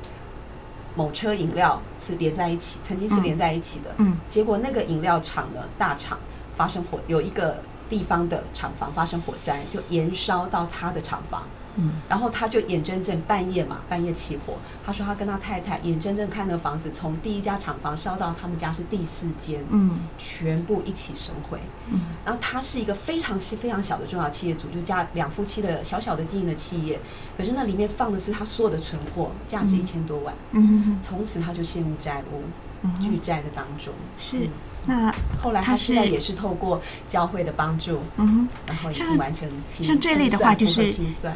[0.94, 3.94] 某车饮料是连在一起，曾经是连在一起的。
[3.98, 6.18] 嗯结果那个饮料厂的大厂
[6.56, 11.42] 发生火，有一个地方的厂房发生火灾，就延烧到他的厂房。
[11.78, 11.92] 嗯。
[12.08, 14.54] 然后他就眼睁睁半夜嘛，半夜起火。
[14.84, 20.00] 他说他跟他太太眼睁睁看着房子从第一家厂房烧到他们家是第四间，嗯。
[20.18, 21.58] 全部一起损毁。
[21.90, 22.00] 嗯。
[22.24, 27.00] 然后他是一个非常细、非常小的中小企业主，就家两夫妻的小小的经营的企业，
[27.36, 30.34] 可是那里面放的是他所有的存货，价值一千多万。
[30.50, 32.42] 嗯从此他就陷入债务、
[32.82, 33.94] 嗯巨债的当中。
[34.18, 34.38] 是。
[34.38, 34.50] 嗯
[34.88, 38.48] 那后来他他现在是也是透过教会的帮助，嗯哼。
[38.66, 40.92] 然后已像经完成清像这类的话，就是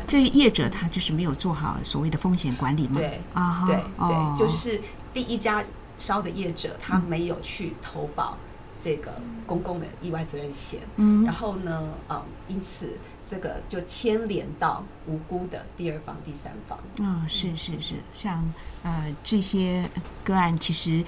[0.08, 2.98] 这业者他就是没有做好所谓的风险管理嘛？
[2.98, 4.80] 对啊哈，对哦对，就是
[5.12, 5.62] 第一家
[5.98, 8.38] 烧的业者，他没有去投保
[8.80, 12.98] 这个公共的意外责任险，嗯然后呢，嗯，因此
[13.30, 16.78] 这个就牵连到无辜的第二方、第三方。
[16.98, 18.42] 嗯，是是是，像
[18.82, 19.88] 呃这些
[20.24, 21.02] 个案，其实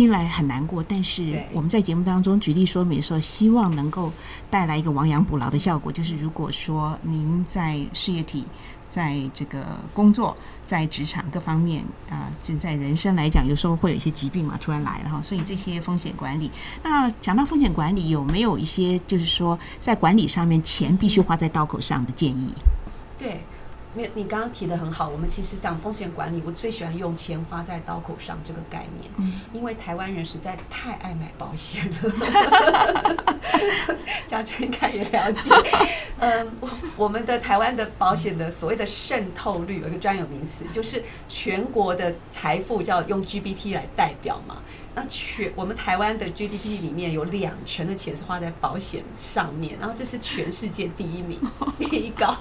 [0.00, 4.10] 听来很难过，但是我们在节目当中举例说明说，希望能够
[4.48, 5.92] 带来一个亡羊补牢的效果。
[5.92, 8.46] 就是如果说您在事业体，
[8.90, 10.34] 在这个工作，
[10.66, 16.50] 在职场各方面啊，正、在人生来讲，有时候会有一些疾病嘛，突然来了哈，所以这些风险管理。
[16.82, 22.48] 那讲到风险管理，有没有一些就是说在管理上面钱必须花在刀口上的建议？
[23.18, 23.38] 对，
[23.94, 25.08] 没有，你刚刚提的很好。
[25.08, 33.26] 我们其实讲风险管理，我最喜欢用钱花在刀口上这个概念，因为台湾人实在太爱买保险了。
[34.26, 35.50] 嘉诚应该也了解，
[36.20, 36.48] 嗯，
[36.96, 44.58] 我们的台湾的保险的所谓的渗透率有一个专有名词，就是全国的财富叫用 GBT 来代表嘛。
[44.94, 51.38] 那全我们台湾的 GDP 里面有两成的钱是花在保险上面，然后这是全世界第一名，
[51.78, 52.36] 第一高。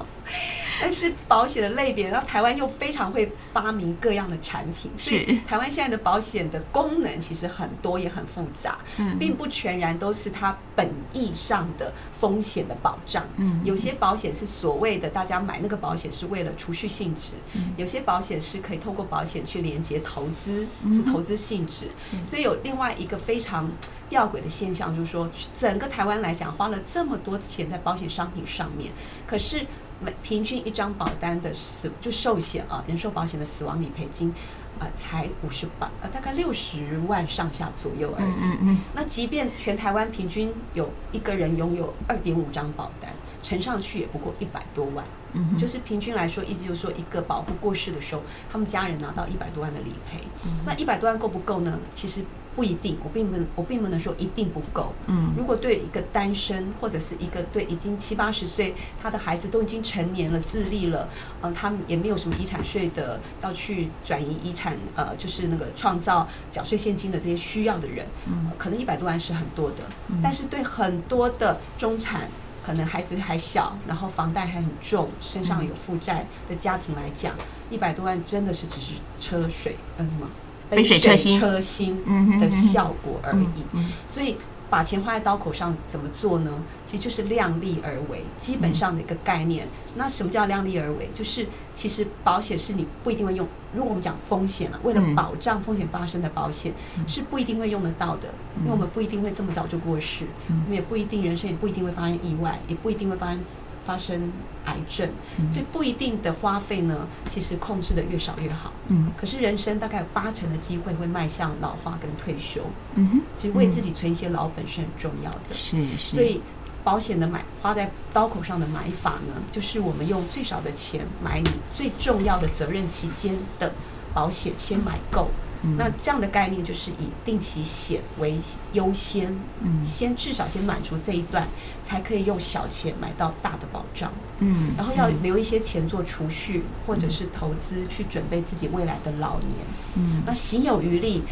[0.82, 8.78] 但是保险的类别，然后台湾又非常会发明各样的产品，所以台湾现在的保险的功能其实很多也很复杂，
[9.20, 11.92] 并不全然都是它本意上的
[12.22, 13.26] 风险的保障。
[13.36, 17.32] 嗯，有些保险是所谓的大家买那个保险是为了储蓄性质，
[17.76, 21.90] 有些保险是可以透过保险去连接投资，是投资性质。
[22.26, 23.70] 所以有另外一个非常
[24.10, 28.92] 吊诡的现象，就是说整个台湾来讲花了这么多钱在保险商品上面，
[29.28, 29.66] 可是。
[30.02, 34.34] 每平均一张保单的死就寿险啊，人寿保险的死亡理赔金，
[34.80, 38.32] 啊，才五十八呃，大概六十万上下左右而已。
[38.42, 38.78] 嗯嗯。
[38.94, 45.06] 那即便全台湾平均有一个人拥有二点五张保单，乘上去也不过一百多万。
[45.34, 45.58] 嗯。
[45.58, 48.22] 就是平均来说，意思就是说，一个保护过世的时候，
[48.52, 50.22] 他们家人拿到一百多万的理赔。
[50.46, 50.60] 嗯。
[50.66, 51.80] 那一百多万够不够呢？
[51.94, 52.24] 其实。
[52.56, 54.92] 不一定，我并不，我并不能说一定不够。
[55.06, 61.08] 嗯，如果对一个单身或者是一个对已经七八十岁，他的孩子都已经成年了、自立了，
[61.42, 69.78] 嗯，他们也没有什么遗产税的要去转移遗产，呃，就是那个创造缴税现金的这些需要的人，嗯，可能一百多万是很多的。
[70.22, 72.28] 但是对很多的中产，
[72.70, 77.34] 可能孩子还小，然后房贷还很重，身上有负债的家庭来讲，
[77.72, 80.30] 一百多万真的是只是车水，嗯什么？
[80.70, 81.18] 杯水车
[81.60, 81.98] 薪。
[82.40, 83.66] 的效果而已，
[84.08, 84.38] 所以
[84.70, 86.52] 把钱花在刀口上怎么做呢？
[86.86, 89.68] 其实就是量力而为，基本上的一个概念。
[89.96, 91.10] 那什么叫量力而为？
[91.16, 93.48] 就是其实保险是你不一定会用。
[93.74, 96.74] 如果我们讲风险啊，为了保障风险发生的保险
[97.08, 98.30] 是不一定会用得到的，
[98.62, 103.42] 因为我们不一定会这么早就过世，我们也不一定人生也不一定会发生意外，也不一定会发生。
[103.90, 104.32] 发生
[104.66, 105.10] 癌症，
[105.50, 108.72] 所以不一定的花费呢，其实控制的越少越好。
[108.90, 112.62] 嗯，可是人生大概有八成的机会会迈向老化跟退休。
[112.94, 115.56] 嗯哼，其实为自己存一些老本是很重要的。
[115.56, 116.16] 是是。
[116.16, 116.40] 所以
[116.84, 123.74] 保险的买花在刀口上的买法呢，就是我们用最少的钱买你最重要的责任期间的
[124.14, 125.30] 保险，先买够。
[125.78, 128.40] 那这样的概念就是以定期险为
[128.72, 131.46] 优先，嗯，先至少先满足这一段，
[131.90, 139.50] 才可以用小钱买到大的保障，嗯，然后要留一些钱做储蓄或者是投资，去准备自己未来的老年，
[139.96, 141.24] 嗯，那行有余力，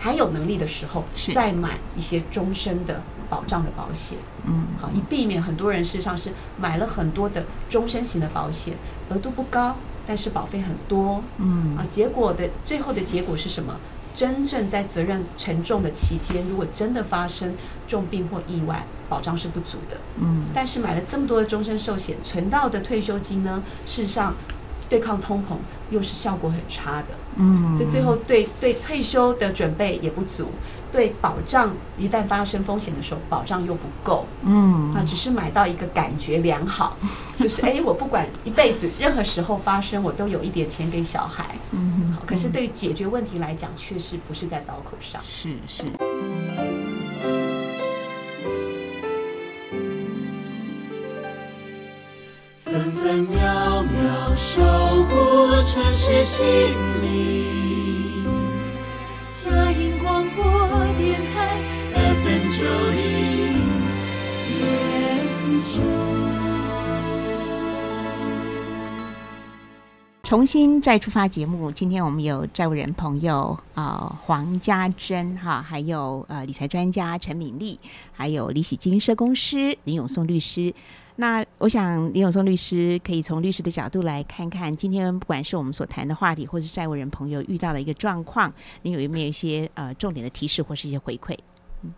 [0.00, 1.04] 还有能力的时候，
[1.34, 4.16] 再买一些终身的保障的保险，
[4.46, 8.74] 嗯，好，以避免很多人事实上是买了很多的终身型的保险，
[9.10, 9.76] 额度不高。
[10.10, 11.76] 但是保费很多，嗯。
[11.76, 13.76] 啊，结果的最后的结果是什么？
[14.18, 17.54] 真正在责任沉重的期间，如果真的发生
[17.86, 20.44] 重病或意外，保障是不足的，嗯。
[20.52, 24.34] 但是买了这么多的终身寿险，存到的退休金呢，事实上
[24.90, 25.54] 对抗通膨
[25.90, 27.76] 又是效果很差的，嗯。
[27.76, 30.48] 所以最后对对退休的准备也不足。
[30.90, 36.96] 对保障，一旦发生风险的时候，保障又不够，嗯，啊，只是买到一个感觉良好，
[37.38, 45.84] 就是哎，我不管一辈子任何时候发生，我都有一点钱给小孩，嗯，好，可是对于解决问题来讲，确实不是在刀口上，是是。
[52.64, 54.60] 分分秒秒守
[55.04, 56.44] 护城市心
[57.02, 58.24] 灵。
[59.32, 60.44] 嘉音广播
[70.22, 77.80] 重新再出发节目，今天我们有债务人朋友啊黄家珍哈，还有呃理财专家陈敏丽，
[78.12, 80.72] 还有李喜金社公司林永松律师。
[81.16, 88.52] 那我想林永松律师可以从律师的角度来看看，今天不管是我们所谈的话题，或是债务人朋友遇到的一个状况，
[88.82, 91.34] 你有没有一些呃重点的提示或是一些回馈？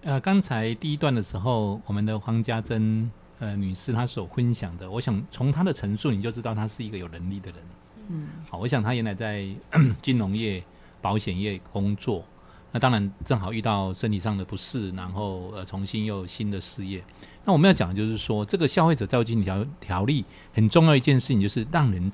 [0.03, 7.61] 呃，刚才第一段的时候，我们的黄家珍呃女士她所分享的，我想从她的陈述你就知道她是一个有能力的人。
[8.09, 9.47] 嗯，好，我想她原来在
[10.03, 10.63] 金融业、
[11.01, 12.25] 保险业工作，
[12.73, 17.03] 那当然正好遇到身体上的不适，然后呃重新又有新的事业。
[17.45, 22.13] 那我们要讲的就是说，这个消费者债务金条条例很重要一件事情，就是让人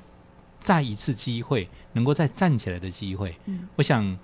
[0.61, 3.37] 再一次机会能够再站起来的机会。
[3.47, 4.17] 嗯，我想，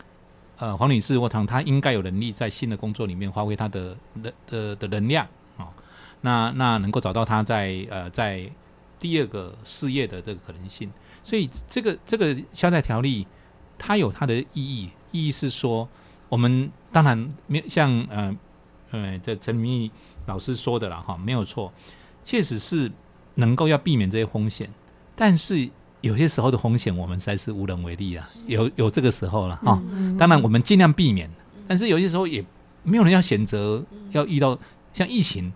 [0.63, 5.69] 呃，黄女士或唐，她应该有能力在新的工作里面发挥她的的的的能量啊。
[6.21, 8.49] 那那能够找到她在呃在
[8.97, 10.89] 第二个事业的这个可能性。
[11.25, 13.27] 所以这个这个消债条例，
[13.77, 15.89] 它有它的意义，意义是说，
[16.29, 18.37] 我们当然没有像呃
[18.93, 19.91] 呃这陈明义
[20.27, 21.73] 老师说的了哈，没有错，
[22.23, 22.89] 确实是
[23.35, 24.71] 能够要避免这些风险，
[25.17, 25.69] 但是
[26.03, 29.83] 有些时候的风险我们实在是无能为力啊，有有这个时候了哈。
[30.19, 31.31] 当然我们尽量避免，
[31.67, 32.45] 但是有些时候也
[32.83, 34.59] 没有人要选择要遇到
[34.93, 35.51] 像疫情，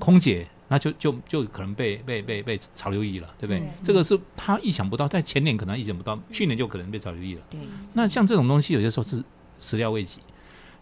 [0.00, 0.48] 空姐。
[0.72, 3.60] 那就就就可能被被被被潮流役了，对不对？
[3.82, 7.40] 这个是他意想不到，在前年可能意想不到，去年就可能被潮流役了。
[7.50, 7.58] 对。
[7.92, 9.20] 那像这种东西，有些时候是
[9.60, 10.20] 始料未及。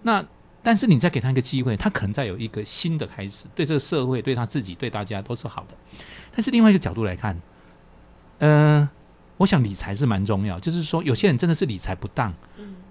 [0.02, 0.22] 那
[0.62, 6.04] 但是你再给他一个机会，他可能再有一个新的开始，对这个社会、对他自己、对大家都是好的。
[6.32, 7.40] 但是另外一个角度来看，
[8.40, 8.86] 嗯，
[9.38, 12.34] 我想理财是蛮重要，就是说有些人真的是理财不当，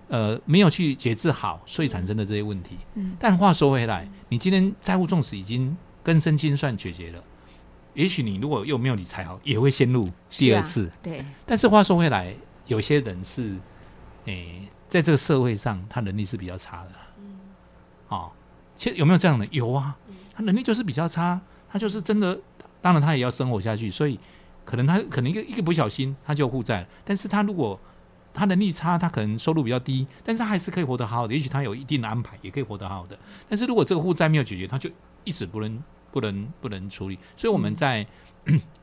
[0.07, 2.77] 呃，没有去节制好，所以产生的这些问题。
[2.95, 3.15] 嗯。
[3.19, 5.77] 但话说回来，你今天债务重视已经。
[6.07, 7.21] 根深清算解决了，
[7.93, 10.89] 也许你如果又没有理财好，也会陷入第二次。
[11.03, 12.33] 对，但是话说回来，
[12.65, 13.57] 有些人是，
[14.23, 16.91] 诶，在这个社会上，他能力是比较差的。
[17.19, 17.39] 嗯，
[18.07, 18.31] 哦，
[18.77, 19.45] 其实有没有这样的？
[19.47, 19.97] 有啊，
[20.33, 22.39] 他能力就是比较差，他就是真的，
[22.79, 24.17] 当然他也要生活下去，所以
[24.68, 26.88] 可能他可能一个一个不小心他就负债了。
[27.05, 27.80] 但是他如果
[28.34, 31.34] 他能力差，他可能收入比较低，但是他还是可以活得好好的。
[31.34, 33.18] 也许他有一定的安排，也可以活得好好的。
[33.47, 34.89] 但是如果这个负债没有解决，他就
[35.24, 35.82] 一直不能。
[36.09, 38.03] 不能不能处理，所以我们在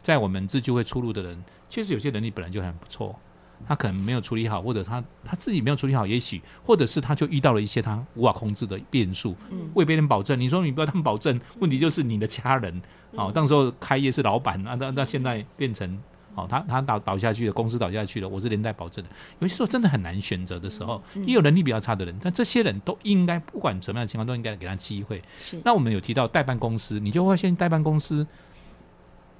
[0.00, 3.18] 在我们自救会出路的人，确实有些能力本来就很不错，
[3.66, 9.36] 他可能没有处理好，或者他他自己没有处理好，也许或者是他就遇到了一些他无法控制的变数，
[9.74, 10.38] 为别人保证。
[10.40, 12.82] 你说你不要他们保证，问题就是你的家人
[13.12, 15.98] 哦，到时候开业是老板，那那那现在变成。
[16.36, 19.10] 哦，他他倒倒下去了，公司倒下去了，我是连带保证的。
[19.38, 25.22] 有些时候真的很难选择的时候，也有能力比较差的人，但这些人都应该不管什么样的情况，都应该给他机会。
[25.38, 25.56] 是。
[25.64, 28.26] 那我们有提到代办公司，你就会现代办公司。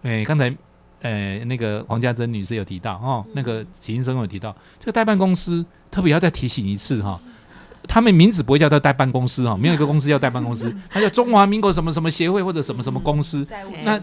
[0.03, 0.57] 哎，刚才
[1.03, 7.21] 呃那个黄家珍女士有提到哦，那个齐医生有提到，这个代办公司特别要再提醒一次哈。
[7.87, 13.47] 他们名字不会叫他代办公司哈， 没有一个公司叫代办公司， 他叫中华民国什么什么协会或者什么什么公司。
[13.85, 13.99] 那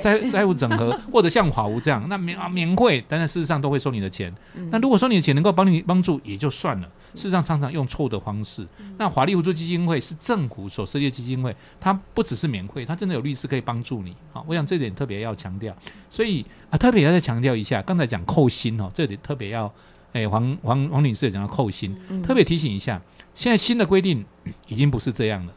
[0.00, 4.32] 债债务整合 或者像华务这样，那免啊免会，但是事实上都会收你的钱。
[4.70, 8.66] 那如果说你的钱能够帮你帮助也就算了，事实上常常用错的方式。
[8.98, 14.14] 那华利互助基金会是政府所设立的基金会，它不只是免会，它真的有律师可以帮助你。
[14.32, 15.74] 好，我想这点特别要强调。
[16.10, 19.72] 所以啊，特别要再强调一下，刚才讲扣薪哦，这里特别要。
[20.12, 23.00] 哎，黄黄黄女士也讲到扣薪，特别提醒一下，
[23.34, 24.24] 现在新的规定
[24.68, 25.54] 已经不是这样了。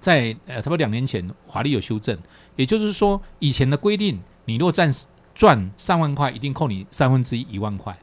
[0.00, 2.18] 在呃，差不多两年前，法律有修正，
[2.56, 4.92] 也就是说，以前的规定，你若赚
[5.34, 7.96] 赚三万块，一定扣你三分之一一万块，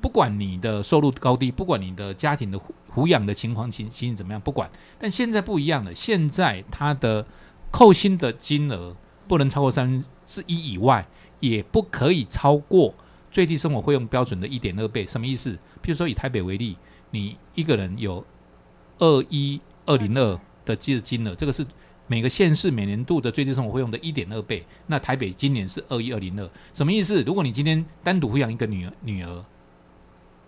[0.00, 2.58] 不管你的收入高低，不管你的家庭的
[2.92, 4.68] 抚养的情况情情形怎么样，不管。
[4.98, 7.24] 但现在不一样了，现在它的
[7.70, 8.96] 扣薪的金额
[9.28, 11.06] 不能超过三分之一以外，
[11.38, 12.92] 也不可以超过。
[13.36, 15.52] 最低生活费用标准的一点二倍，什么意思？
[15.82, 16.74] 譬如说以台北为例，
[17.10, 18.24] 你一个人有
[18.98, 21.62] 二一二零二的金金额，这个是
[22.06, 24.64] 每个县市每年度的最低生活费用的一点二倍。
[24.86, 27.22] 那台北今年是二一二零二，什么意思？
[27.24, 29.44] 如果你今天单独抚养一个女儿女儿，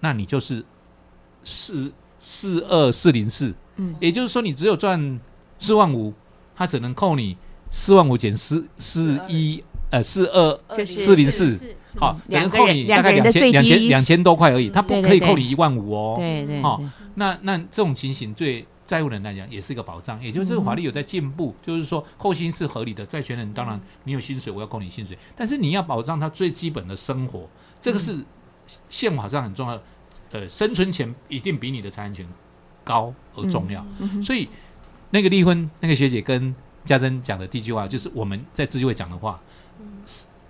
[0.00, 0.64] 那你就是
[1.44, 5.20] 四四二四零四，嗯，也就是说你只有赚
[5.58, 6.14] 四万五，
[6.56, 7.36] 他只能扣你
[7.70, 11.58] 四万五减四四一呃四二四零四。
[11.96, 16.14] 好，只能扣你大概两千两千两千多块而已，他不可以扣你一万五哦。
[16.18, 16.80] 对对，好，
[17.14, 27.48] 那那这种情形对债务人来讲也是一个保障，也就是这个法律有在进步，就是说扣薪是合理的，债权人当然你有薪水，我要扣你薪水，但是你要保障他最基本的生活，
[27.80, 28.18] 这个是
[28.90, 29.80] 宪法上很重要。
[30.32, 32.24] 呃，生存权一定比你的财产权
[32.84, 33.84] 高而重要，
[34.22, 34.46] 所以
[35.08, 39.40] 那个离婚那个学姐跟家珍讲的第一句话，就是我们在自救会讲的话。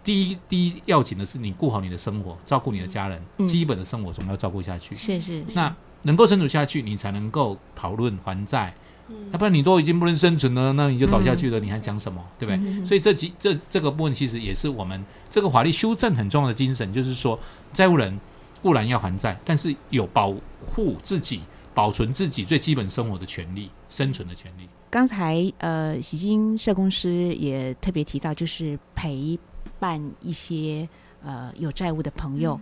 [0.05, 4.97] 第一，第一要紧的是你顾好你的生活，照顾你的家人，基本的生活总要照顾下去。
[4.97, 5.45] 是是。
[5.55, 8.72] 那能够生存下去，你才能够讨论还债。
[9.09, 9.16] 嗯。
[9.33, 12.24] 要不然你都已经不能生存了，那你就倒下去了，你还讲什么？
[12.39, 12.87] 对不对？
[12.87, 17.39] 所以这几这这个部分其实也是我们这个法律修正很重要的精神，就是说
[17.74, 18.18] 债务人
[18.62, 21.43] 固然要还债，但是有保护自己、
[21.79, 24.68] 保存自己最基本生活的权利、生存的权利。
[24.91, 29.39] 刚才呃，喜金社公司也特别提到，就是陪。
[29.81, 30.89] 伴一些
[31.22, 32.61] 呃有债务的朋友，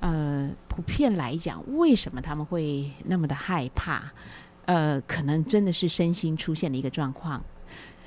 [0.00, 4.12] 呃，普遍来讲，为什么他们会那么的害怕？
[4.64, 7.40] 呃，可能真的是身心出现了一个状况。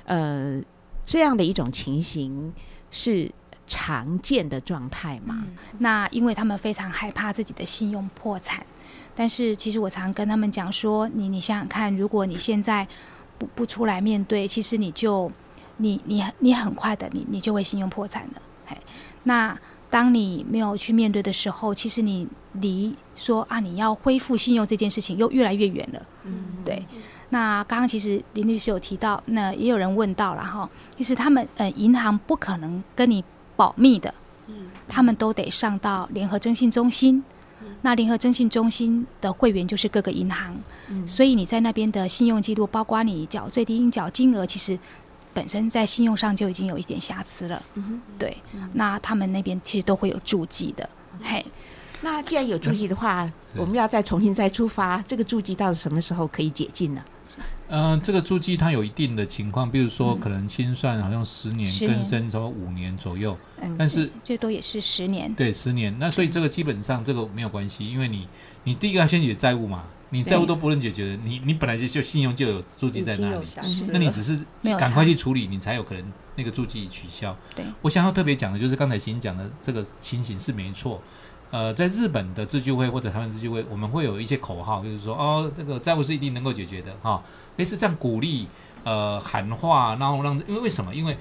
[0.04, 0.60] 呃，
[1.02, 2.52] 这样的一种情形
[2.90, 3.32] 是
[3.66, 5.46] 常见的状态嘛？
[5.78, 8.66] 那因为他们非常害怕自己的信用破产，
[9.14, 12.86] 但是其实我常跟他们讲说，你你想想看，如果你现在
[13.38, 15.30] 不不出来面对，其实你就。
[15.78, 18.76] 你你你很快的，你你就会信用破产的，嘿，
[19.24, 19.58] 那
[19.90, 26.02] 当你没有去面对的时候，其实你离说啊你要恢复信用这件事情又越来越远了。
[26.24, 26.84] 嗯，对。
[27.30, 33.24] 那刚刚其实林律师有提到，那也有人问到了哈，其实他们呃银行不可能跟你
[33.56, 34.14] 保密的，
[34.48, 37.24] 嗯，他们都得上到联合征信中心。
[37.82, 40.56] 那联合征信中心的会员就是各个银行，
[41.06, 44.78] 所以你在那边的信用记录，包括你缴最低应缴金额，其实
[45.34, 47.62] 本身在信用上就已经有一点瑕疵了。
[48.18, 48.36] 对，
[48.72, 50.88] 那他们那边其实都会有注记的。
[51.20, 51.44] 嘿，
[52.00, 57.04] 那既然有注记的话，我们要再重新再出发，这个注记到什么时候可以解禁呢？
[57.68, 63.36] 嗯，这个租金它有一定的情况，比如说可能清算好像十年更生，超过五年左右，
[63.78, 65.32] 但是最多也是十年。
[65.34, 65.94] 对，十年。
[65.98, 68.28] 那所以这个基本上这个没有关系，因为你
[68.64, 73.46] 你第一个要先解决债务嘛，你债务都不能解决，你你本来就就信用就有租金在那里，
[73.88, 74.38] 那你只是
[74.78, 76.04] 赶快去处理，你才有可能
[76.36, 77.36] 那个租金取消。
[77.56, 81.00] 对，我想要特别讲的就是刚才新讲的这个情形是没错。
[81.52, 87.22] 呃，在日本的自救会或者台湾自救会，我们会有一些口号，就是说哦，这个债务是一定能够解决的哈。
[87.56, 88.48] 类似这样鼓励
[88.84, 90.94] 呃喊话，然后让因为为什么？
[90.94, 91.14] 因为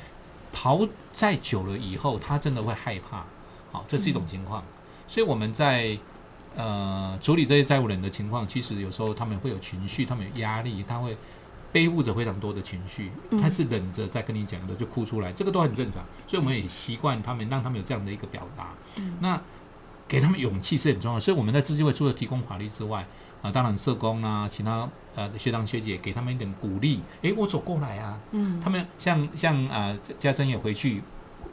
[0.54, 3.26] 跑债久了以后，他真的会害怕，
[3.74, 4.64] 好，这是一种情况。
[5.06, 5.98] 所以我们在
[6.56, 11.18] 呃处理这些债务人的情况，其实有时候他们会有情绪，他们有压力，他会
[11.74, 13.12] 背负着非常多的情绪，
[13.42, 16.02] 他是忍着在跟你讲的，就哭出来，这个都很正常。
[16.26, 18.70] 所以我们也习惯他们，让他们有这样的一个表达。
[19.20, 19.38] 那
[20.12, 23.07] 给他们勇气是很重要，所以我们在资金会除了提供法律之外，
[23.41, 24.86] 啊，当然社工啊，其他
[25.16, 31.01] 呃学长学姐给他们一点鼓励，诶，我走过来啊，嗯，他们像像啊家珍也回去，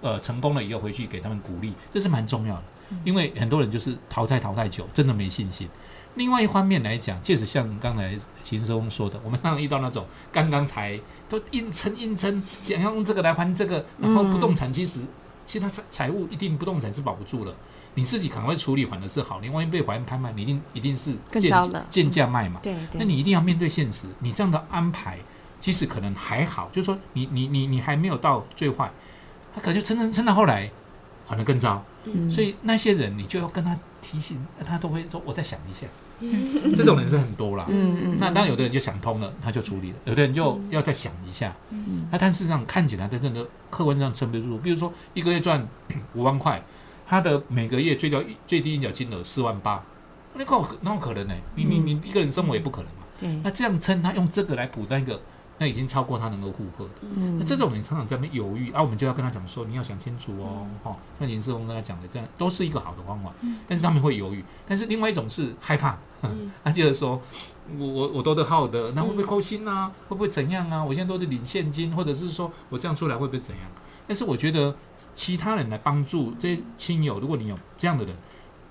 [0.00, 2.64] 呃，成功了以后回去给他们鼓励，这是蛮重要的，
[3.04, 5.68] 因为很多人就是淘汰淘汰久，真的没信心。
[6.16, 10.98] 另外一方面来讲，确实像刚才秦社工说的，我们常常遇到那种刚刚才
[11.28, 14.98] 都硬撑硬撑，想要用这个来还这个，然后不动产其实
[15.49, 17.55] 其他财财务一定不动产是保不住了。
[17.94, 22.61] 你自己赶快处理反而是好，你万一被法院拍卖，你一定一定是更糟了，贱价卖嘛。
[22.62, 22.99] 对对。
[22.99, 25.18] 那你一定要面对现实，你这样的安排
[25.59, 28.90] 其实可能还好，就是说你你你你还没有到最坏，
[29.55, 30.70] 他可能就撑撑撑到后来，
[31.26, 31.82] 反而更糟。
[32.05, 32.30] 嗯。
[32.30, 35.86] 所以那些人你就要跟他提醒，他都会说我再想一下。
[36.77, 37.66] 这种人是很多啦。
[37.69, 38.16] 嗯嗯。
[38.19, 41.55] 那当然有的人就想通了，他就处理了；有的人就要再想一下。
[41.71, 42.07] 嗯。
[42.11, 45.66] 那但事实上看起来真正的客观上撑不住，比如说一个月赚
[46.14, 46.62] 五万块。
[47.11, 49.83] 他的每个月最高最低应缴金额四万八，
[50.35, 51.35] 那够那可能呢？
[51.55, 53.07] 你你你一个人生活也不可能嘛。
[53.19, 53.31] 对。
[53.43, 55.19] 那这样撑他用这个来补那个，
[55.59, 56.90] 那已经超过他能够负荷的。
[57.02, 57.38] 嗯。
[57.38, 60.96] 那这种人常常在那犹豫，啊，我们就要跟他讲说，你要想清楚哦，哈。
[61.18, 63.32] 像林世峰跟他讲的，这样都是一个好的方法。
[63.42, 63.59] 嗯。
[63.68, 65.98] 但是他们会犹豫，但是另外一种是害怕，
[66.64, 67.20] 他就是说，
[67.78, 69.90] 我我我都得好的，那会不会扣薪啊？
[70.09, 70.82] 会不会怎样啊？
[70.82, 73.64] 我现在都是领现金，或者是说我这样出来会不会怎样？
[74.06, 74.74] 但是我觉得。
[75.14, 78.14] 其他人来帮助这些亲友，如果你有这样的人，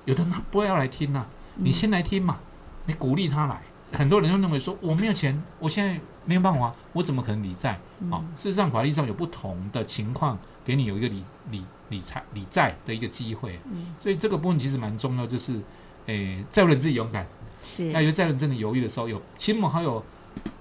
[0.05, 1.25] 有的他不会要来听呐，
[1.55, 2.39] 你先来听嘛，
[2.85, 3.61] 你鼓励他来。
[3.91, 7.79] 很多人就认为说，我没有钱，我现在没有办法，我怎么可能理债？
[8.11, 13.59] 啊，事实上法律上有不同的情况，给你有一个理理理财理债的一个机会。
[13.99, 15.59] 所以这个部分其实蛮重要，就是，
[16.05, 17.25] 诶，债务人自己勇敢，
[17.63, 20.03] 是，那有债务人真的犹豫的时候，有亲朋好友，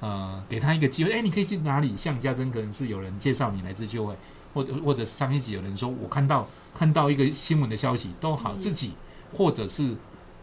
[0.00, 1.94] 呃，给他一个机会，哎，你可以去哪里？
[1.96, 4.16] 像家珍可能是有人介绍你来自救会。
[4.54, 8.94] 或者或者上一集有人说，我看到看到一个新闻的消息都好，自己
[9.36, 9.94] 或者是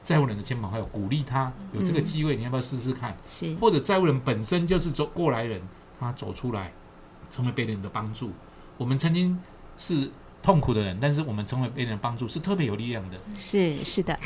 [0.04, 3.16] 债务人的肩膀还有鼓励他有这个机会，你要不要试试看？
[3.28, 5.62] 是或者债务人本身就是走过来人，
[6.00, 6.72] 他走出来
[7.32, 8.32] 成为别人的帮助。
[8.78, 9.40] 我们曾经
[9.78, 10.12] 是
[10.44, 13.18] 痛苦的人，但是我们成为别人的帮助是特别有力量的。
[13.36, 14.20] 是是的。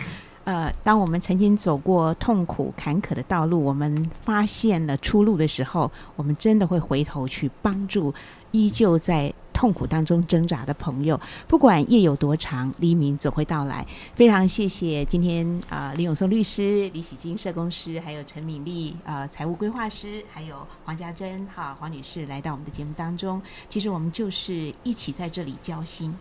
[0.45, 8.13] 呃，当我们曾经走过痛苦坎坷的道路，我们发现了出路的时候，我们真的会回头去帮助
[8.51, 11.19] 依旧在痛苦当中挣扎的朋友。
[11.47, 13.85] 不管夜有多长，黎明总会到来。
[14.15, 23.41] 非常谢谢今天啊，李永松律师、李喜金社工师，还有陈敏丽啊，财务规划师，还有黄家珍哈黄女士来到我们的节目当中。
[23.69, 26.13] 其实我们就是一起在这里交心，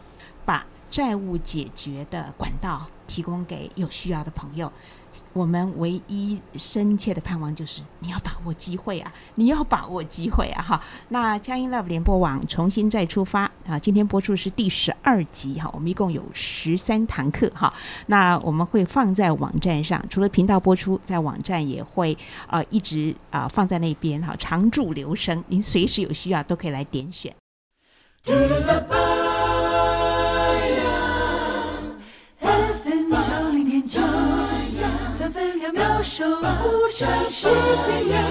[0.45, 0.64] 把。
[0.89, 4.72] 债务解决的管道提供给有需要的朋友，
[5.33, 9.12] 我们唯一深切的盼望就是你要把握机会啊！
[9.35, 10.62] 你要把握机会啊！
[10.62, 13.79] 哈，那佳音 Love 联播网重新再出发啊！
[13.79, 17.73] 今天播出是第十二集哈，我们一共有十三堂课哈。
[18.07, 22.17] 那我们会放在网站上，除了频道播出，在网站也会
[22.49, 27.35] 呃一直啊放在那边哈，常驻留声，您随时有需要都可以来点选。
[36.17, 37.47] 守护着世
[37.77, 38.25] 界呀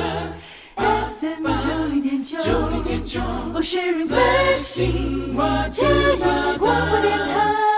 [0.75, 3.19] ，FM 90.9，九
[3.61, 5.35] ，Sharing blessing，
[6.57, 7.74] 广播电台。